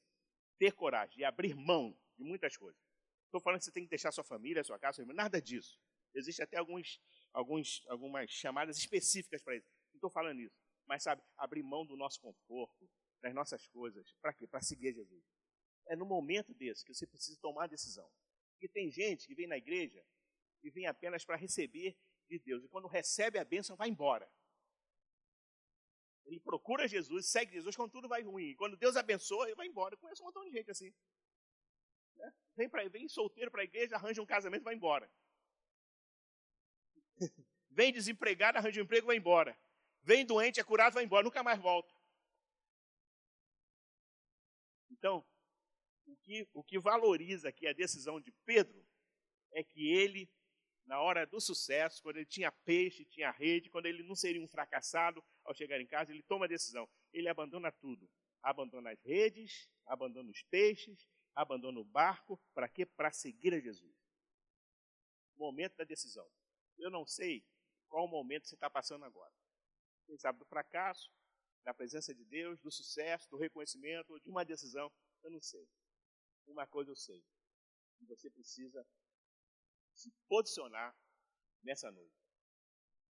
ter 0.59 0.73
coragem 0.73 1.17
de 1.17 1.25
abrir 1.25 1.55
mão 1.55 1.97
de 2.17 2.25
muitas 2.25 2.57
coisas. 2.57 2.81
Estou 3.27 3.41
falando 3.41 3.59
que 3.59 3.65
você 3.65 3.73
tem 3.73 3.85
que 3.85 3.91
deixar 3.91 4.13
sua 4.13 4.23
família, 4.23 4.63
sua 4.63 4.79
casa, 4.79 4.97
sua 4.97 5.03
irmã, 5.03 5.15
nada 5.15 5.41
disso. 5.41 5.81
Existe 6.15 6.43
até 6.43 6.57
alguns, 6.57 7.01
alguns, 7.33 7.83
algumas 7.89 8.31
chamadas 8.31 8.79
específicas 8.79 9.43
para 9.43 9.57
isso. 9.57 9.69
Não 9.93 9.97
estou 9.97 10.11
falando 10.11 10.41
isso. 10.41 10.57
Mas, 10.87 11.03
sabe, 11.03 11.23
abrir 11.37 11.63
mão 11.63 11.85
do 11.85 11.97
nosso 11.97 12.21
conforto, 12.21 12.89
das 13.21 13.35
nossas 13.35 13.67
coisas. 13.69 14.13
Para 14.21 14.33
quê? 14.33 14.47
Para 14.47 14.61
seguir 14.61 14.95
Jesus. 14.95 15.25
É 15.89 15.97
no 15.97 16.07
momento 16.07 16.55
desse 16.55 16.85
que 16.85 16.95
você 16.95 17.07
precisa 17.07 17.39
tomar 17.41 17.65
a 17.65 17.69
decisão. 17.69 18.09
Porque 18.55 18.69
tem 18.69 18.91
gente 18.91 19.27
que 19.27 19.35
vem 19.35 19.47
na 19.47 19.57
igreja 19.57 20.05
e 20.63 20.71
vem 20.71 20.87
apenas 20.87 21.25
para 21.25 21.37
receber 21.37 21.97
de 22.29 22.39
Deus. 22.39 22.65
E 22.65 22.69
quando 22.69 22.89
recebe 22.89 23.39
a 23.39 23.45
bênção, 23.45 23.77
vai 23.77 23.89
embora. 23.89 24.31
Ele 26.25 26.41
procura 26.41 26.89
Jesus, 26.89 27.29
segue 27.29 27.53
Jesus 27.53 27.77
quando 27.77 27.93
tudo 27.93 28.09
vai 28.09 28.23
ruim. 28.23 28.51
E 28.51 28.57
quando 28.57 28.77
Deus 28.77 28.97
abençoa, 28.97 29.47
ele 29.47 29.55
vai 29.55 29.67
embora. 29.67 29.95
Eu 29.95 29.99
conheço 29.99 30.23
um 30.23 30.27
montão 30.27 30.45
de 30.45 30.51
gente 30.51 30.71
assim. 30.71 30.93
Né? 32.17 32.33
Vem, 32.57 32.69
pra, 32.69 32.89
vem 32.89 33.09
solteiro 33.09 33.51
para 33.51 33.61
a 33.61 33.65
igreja, 33.65 33.97
arranja 33.97 34.23
um 34.23 34.27
casamento 34.27 34.63
e 34.63 34.65
vai 34.65 34.75
embora. 34.75 35.11
vem 37.71 37.93
desempregado, 37.93 38.57
arranja 38.57 38.81
um 38.81 38.85
emprego 38.85 39.07
e 39.07 39.09
vai 39.09 39.17
embora. 39.17 39.59
Vem 40.03 40.25
doente, 40.25 40.61
é 40.61 40.65
curado, 40.65 40.95
vai 40.95 41.05
embora, 41.05 41.25
nunca 41.25 41.43
mais 41.43 41.61
volta. 41.61 41.95
Então, 44.91 45.25
o 46.07 46.17
que, 46.17 46.49
o 46.53 46.63
que 46.63 46.79
valoriza 46.79 47.49
aqui 47.49 47.67
a 47.67 47.73
decisão 47.73 48.21
de 48.21 48.33
Pedro 48.45 48.85
é 49.53 49.63
que 49.63 49.91
ele 49.93 50.29
na 50.87 51.01
hora 51.01 51.27
do 51.27 51.41
sucesso, 51.41 52.03
quando 52.03 52.17
ele 52.17 52.27
tinha 52.27 52.53
peixe, 52.53 53.05
tinha 53.07 53.31
rede, 53.31 53.71
quando 53.71 53.87
ele 53.87 54.03
não 54.03 54.15
seria 54.15 54.43
um 54.43 54.49
fracassado 54.49 55.25
ao 55.43 55.55
chegar 55.55 55.81
em 55.81 55.87
casa, 55.87 56.13
ele 56.13 56.23
toma 56.23 56.45
a 56.45 56.49
decisão. 56.49 56.89
Ele 57.13 57.29
abandona 57.29 57.73
tudo. 57.73 58.09
Abandona 58.43 58.91
as 58.91 59.01
redes, 59.01 59.71
abandona 59.87 60.31
os 60.31 60.43
peixes, 60.43 61.09
abandona 61.35 61.81
o 61.81 61.85
barco. 61.85 62.39
Para 62.53 62.69
quê? 62.69 62.85
Para 62.85 63.11
seguir 63.11 63.55
a 63.55 63.61
Jesus. 63.61 63.97
Momento 65.37 65.77
da 65.77 65.85
decisão. 65.85 66.29
Eu 66.77 66.91
não 66.91 67.07
sei 67.07 67.43
qual 67.89 68.07
momento 68.07 68.47
você 68.47 68.55
está 68.55 68.69
passando 68.69 69.05
agora. 69.05 69.33
Quem 70.07 70.19
sabe 70.19 70.39
do 70.39 70.45
fracasso, 70.45 71.11
da 71.65 71.73
presença 71.73 72.15
de 72.15 72.25
Deus, 72.27 72.61
do 72.61 72.71
sucesso, 72.71 73.31
do 73.31 73.39
reconhecimento, 73.39 74.21
de 74.21 74.29
uma 74.29 74.45
decisão. 74.45 74.93
Eu 75.23 75.31
não 75.31 75.41
sei. 75.41 75.67
Uma 76.47 76.67
coisa 76.67 76.91
eu 76.91 76.97
sei. 76.97 77.25
Você 78.03 78.29
precisa 78.31 78.87
se 79.95 80.11
posicionar 80.29 80.97
nessa 81.63 81.91
noite. 81.91 82.15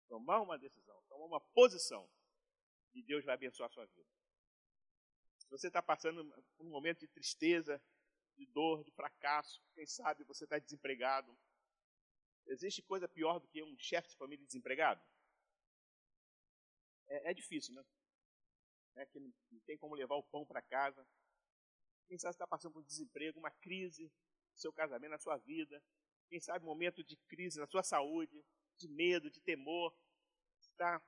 Tomar 0.09 0.41
uma 0.41 0.59
decisão, 0.59 1.03
tomar 1.09 1.25
uma 1.25 1.41
posição. 1.41 2.09
E 2.93 3.03
Deus 3.03 3.25
vai 3.25 3.35
abençoar 3.35 3.69
a 3.69 3.73
sua 3.73 3.87
vida. 3.87 4.09
Se 5.39 5.49
você 5.49 5.67
está 5.67 5.83
passando 5.83 6.25
por 6.57 6.67
um 6.67 6.71
momento 6.71 7.01
de 7.01 7.09
tristeza, 7.09 7.83
de 8.37 8.47
dor, 8.47 8.85
de 8.85 8.91
fracasso, 8.93 9.63
quem 9.75 9.87
sabe 9.87 10.25
você 10.25 10.45
está 10.45 10.59
desempregado. 10.59 11.37
Existe 12.47 12.83
coisa 12.83 13.09
pior 13.09 13.39
do 13.39 13.49
que 13.49 13.63
um 13.63 13.77
chefe 13.79 14.09
de 14.11 14.17
família 14.17 14.45
desempregado? 14.45 15.03
É, 17.07 17.31
é 17.31 17.35
difícil, 17.35 17.75
né? 17.75 17.85
É 18.97 19.07
que 19.07 19.19
não 19.19 19.61
tem 19.67 19.77
como 19.77 19.95
levar 19.95 20.15
o 20.15 20.23
pão 20.23 20.45
para 20.45 20.63
casa. 20.63 21.07
Quem 22.07 22.19
sabe 22.19 22.35
está 22.35 22.47
passando 22.47 22.73
por 22.73 22.85
desemprego, 22.85 23.39
uma 23.39 23.51
crise 23.51 24.05
no 24.05 24.59
seu 24.59 24.73
casamento, 24.73 25.11
na 25.11 25.19
sua 25.19 25.37
vida 25.37 25.83
quem 26.29 26.41
sabe, 26.41 26.65
momento 26.65 27.05
de 27.05 27.17
crise 27.29 27.61
na 27.61 27.67
sua 27.67 27.83
saúde, 27.83 28.45
de 28.77 28.89
medo, 28.89 29.31
de 29.31 29.41
temor, 29.41 29.95
está 30.61 31.01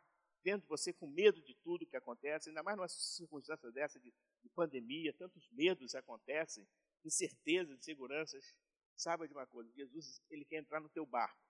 dentro 0.43 0.63
de 0.63 0.69
você 0.69 0.93
com 0.93 1.09
medo 1.09 1.43
de 1.43 1.55
tudo 1.57 1.87
que 1.87 1.97
acontece, 1.97 2.49
ainda 2.49 2.63
mais 2.63 2.77
numa 2.77 2.89
circunstância 2.89 3.71
dessa 3.73 3.99
de, 3.99 4.15
de 4.43 4.49
pandemia, 4.51 5.13
tantos 5.13 5.49
medos 5.51 5.95
acontecem, 5.95 6.65
incertezas, 7.05 7.77
inseguranças. 7.77 8.55
Saiba 8.95 9.27
de 9.27 9.35
uma 9.35 9.47
coisa, 9.47 9.71
Jesus 9.73 10.23
ele 10.31 10.45
quer 10.45 10.59
entrar 10.59 10.81
no 10.81 10.89
teu 10.89 11.05
barco 11.05 11.45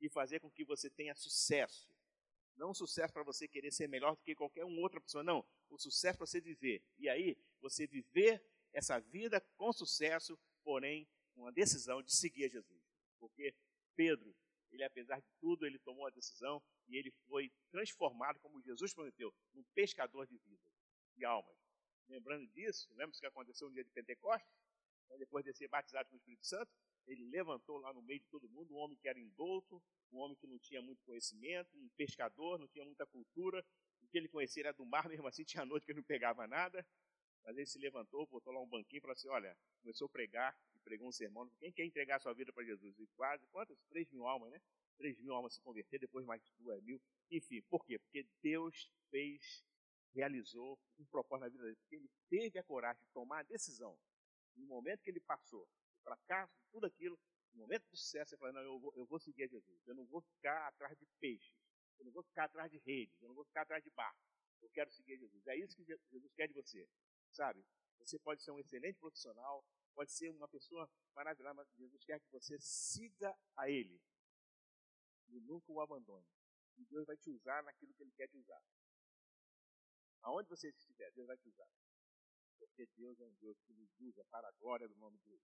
e 0.00 0.08
fazer 0.08 0.40
com 0.40 0.50
que 0.50 0.64
você 0.64 0.88
tenha 0.88 1.14
sucesso. 1.14 1.92
Não 2.56 2.74
sucesso 2.74 3.12
para 3.12 3.22
você 3.22 3.46
querer 3.46 3.72
ser 3.72 3.88
melhor 3.88 4.16
do 4.16 4.22
que 4.22 4.34
qualquer 4.34 4.64
outra 4.64 5.00
pessoa, 5.00 5.22
não. 5.22 5.46
O 5.70 5.78
sucesso 5.78 6.18
para 6.18 6.26
você 6.26 6.40
viver. 6.40 6.82
E 6.98 7.08
aí, 7.08 7.36
você 7.60 7.86
viver 7.86 8.42
essa 8.72 8.98
vida 8.98 9.40
com 9.56 9.72
sucesso, 9.72 10.38
porém, 10.64 11.08
uma 11.34 11.52
decisão 11.52 12.02
de 12.02 12.14
seguir 12.14 12.44
a 12.44 12.48
Jesus 12.48 12.82
porque 13.22 13.54
Pedro, 13.94 14.34
ele 14.72 14.82
apesar 14.82 15.20
de 15.20 15.30
tudo, 15.40 15.64
ele 15.64 15.78
tomou 15.78 16.08
a 16.08 16.10
decisão 16.10 16.60
e 16.88 16.96
ele 16.96 17.12
foi 17.28 17.52
transformado, 17.70 18.40
como 18.40 18.60
Jesus 18.60 18.92
prometeu, 18.92 19.32
num 19.54 19.62
pescador 19.74 20.26
de 20.26 20.36
vidas, 20.38 20.72
de 21.14 21.24
almas. 21.24 21.56
Lembrando 22.08 22.48
disso, 22.48 22.92
lembra 22.94 23.16
o 23.16 23.20
que 23.20 23.26
aconteceu 23.26 23.68
no 23.68 23.74
dia 23.74 23.84
de 23.84 23.90
Pentecostes? 23.90 24.50
Depois 25.18 25.44
de 25.44 25.52
ser 25.52 25.68
batizado 25.68 26.08
com 26.08 26.16
o 26.16 26.18
Espírito 26.18 26.44
Santo, 26.44 26.72
ele 27.06 27.24
levantou 27.26 27.78
lá 27.78 27.92
no 27.92 28.02
meio 28.02 28.18
de 28.18 28.26
todo 28.26 28.48
mundo 28.48 28.74
um 28.74 28.78
homem 28.78 28.98
que 28.98 29.06
era 29.06 29.20
indouto, 29.20 29.80
um 30.10 30.18
homem 30.18 30.36
que 30.36 30.46
não 30.48 30.58
tinha 30.58 30.82
muito 30.82 31.04
conhecimento, 31.04 31.78
um 31.78 31.88
pescador, 31.90 32.58
não 32.58 32.66
tinha 32.66 32.84
muita 32.84 33.06
cultura, 33.06 33.64
o 34.00 34.08
que 34.08 34.18
ele 34.18 34.28
conhecia 34.28 34.64
era 34.64 34.72
do 34.72 34.84
mar, 34.84 35.08
mesmo 35.08 35.28
assim 35.28 35.44
tinha 35.44 35.64
noite 35.64 35.84
que 35.84 35.92
ele 35.92 36.00
não 36.00 36.04
pegava 36.04 36.46
nada, 36.46 36.84
mas 37.44 37.56
ele 37.56 37.66
se 37.66 37.78
levantou, 37.78 38.26
botou 38.26 38.52
lá 38.52 38.60
um 38.60 38.68
banquinho 38.68 38.98
e 38.98 39.00
falou 39.00 39.14
assim, 39.14 39.28
olha, 39.28 39.56
começou 39.80 40.06
a 40.06 40.08
pregar, 40.08 40.56
pregou 40.82 41.08
um 41.08 41.12
sermão, 41.12 41.48
quem 41.58 41.72
quer 41.72 41.84
entregar 41.84 42.20
sua 42.20 42.32
vida 42.32 42.52
para 42.52 42.64
Jesus? 42.64 42.98
E 42.98 43.06
quase, 43.16 43.46
quantas? 43.48 43.78
3 43.88 44.10
mil 44.10 44.26
almas, 44.26 44.50
né? 44.50 44.60
3 44.98 45.18
mil 45.20 45.34
almas 45.34 45.54
se 45.54 45.60
converter, 45.60 45.98
depois 45.98 46.24
mais 46.24 46.42
2 46.58 46.82
mil. 46.82 47.00
Enfim, 47.30 47.62
por 47.62 47.84
quê? 47.84 47.98
Porque 47.98 48.26
Deus 48.42 48.90
fez, 49.10 49.64
realizou 50.14 50.78
um 50.98 51.04
propósito 51.06 51.44
na 51.44 51.48
vida 51.48 51.64
dele. 51.64 51.76
Porque 51.76 51.96
ele 51.96 52.10
teve 52.28 52.58
a 52.58 52.62
coragem 52.62 53.02
de 53.02 53.08
tomar 53.10 53.40
a 53.40 53.42
decisão. 53.42 53.98
No 54.54 54.66
momento 54.66 55.02
que 55.02 55.10
ele 55.10 55.20
passou, 55.20 55.62
o 55.62 56.02
fracasso, 56.02 56.54
tudo 56.70 56.86
aquilo, 56.86 57.18
no 57.52 57.62
momento 57.62 57.88
do 57.88 57.96
sucesso, 57.96 58.34
ele 58.34 58.38
falou, 58.38 58.54
não, 58.54 58.62
eu 58.62 58.78
vou, 58.78 58.92
eu 58.96 59.06
vou 59.06 59.18
seguir 59.18 59.44
a 59.44 59.46
Jesus. 59.46 59.86
Eu 59.86 59.94
não 59.94 60.04
vou 60.06 60.20
ficar 60.20 60.68
atrás 60.68 60.96
de 60.98 61.06
peixes. 61.20 61.54
Eu 61.98 62.04
não 62.04 62.12
vou 62.12 62.22
ficar 62.22 62.44
atrás 62.44 62.70
de 62.70 62.78
redes. 62.78 63.20
Eu 63.22 63.28
não 63.28 63.34
vou 63.34 63.44
ficar 63.44 63.62
atrás 63.62 63.82
de 63.82 63.90
barco. 63.90 64.20
Eu 64.60 64.70
quero 64.70 64.90
seguir 64.90 65.14
a 65.14 65.16
Jesus. 65.16 65.46
É 65.46 65.56
isso 65.56 65.76
que 65.76 65.84
Jesus 65.84 66.32
quer 66.34 66.48
de 66.48 66.54
você. 66.54 66.88
Sabe? 67.32 67.64
Você 67.98 68.18
pode 68.18 68.42
ser 68.42 68.50
um 68.50 68.58
excelente 68.58 68.98
profissional, 68.98 69.64
pode 69.94 70.12
ser 70.12 70.30
uma 70.30 70.48
pessoa 70.48 70.88
maravilhosa, 71.14 71.54
mas 71.54 71.68
Jesus 71.76 72.04
quer 72.04 72.20
que 72.20 72.30
você 72.30 72.58
siga 72.60 73.34
a 73.56 73.68
Ele 73.70 74.00
e 75.28 75.40
nunca 75.40 75.72
o 75.72 75.80
abandone. 75.80 76.26
E 76.76 76.84
Deus 76.84 77.06
vai 77.06 77.16
te 77.16 77.30
usar 77.30 77.62
naquilo 77.62 77.94
que 77.94 78.02
Ele 78.02 78.12
quer 78.12 78.28
te 78.28 78.36
usar. 78.36 78.62
Aonde 80.22 80.48
você 80.48 80.68
estiver, 80.68 81.10
Deus 81.12 81.26
vai 81.26 81.36
te 81.36 81.48
usar. 81.48 81.68
Porque 82.58 82.86
Deus 82.96 83.18
é 83.20 83.24
um 83.24 83.34
Deus 83.34 83.58
que 83.62 83.72
nos 83.72 83.90
usa 84.00 84.24
para 84.24 84.48
a 84.48 84.52
glória 84.52 84.88
do 84.88 84.96
nome 84.96 85.18
de 85.18 85.30
Deus. 85.30 85.42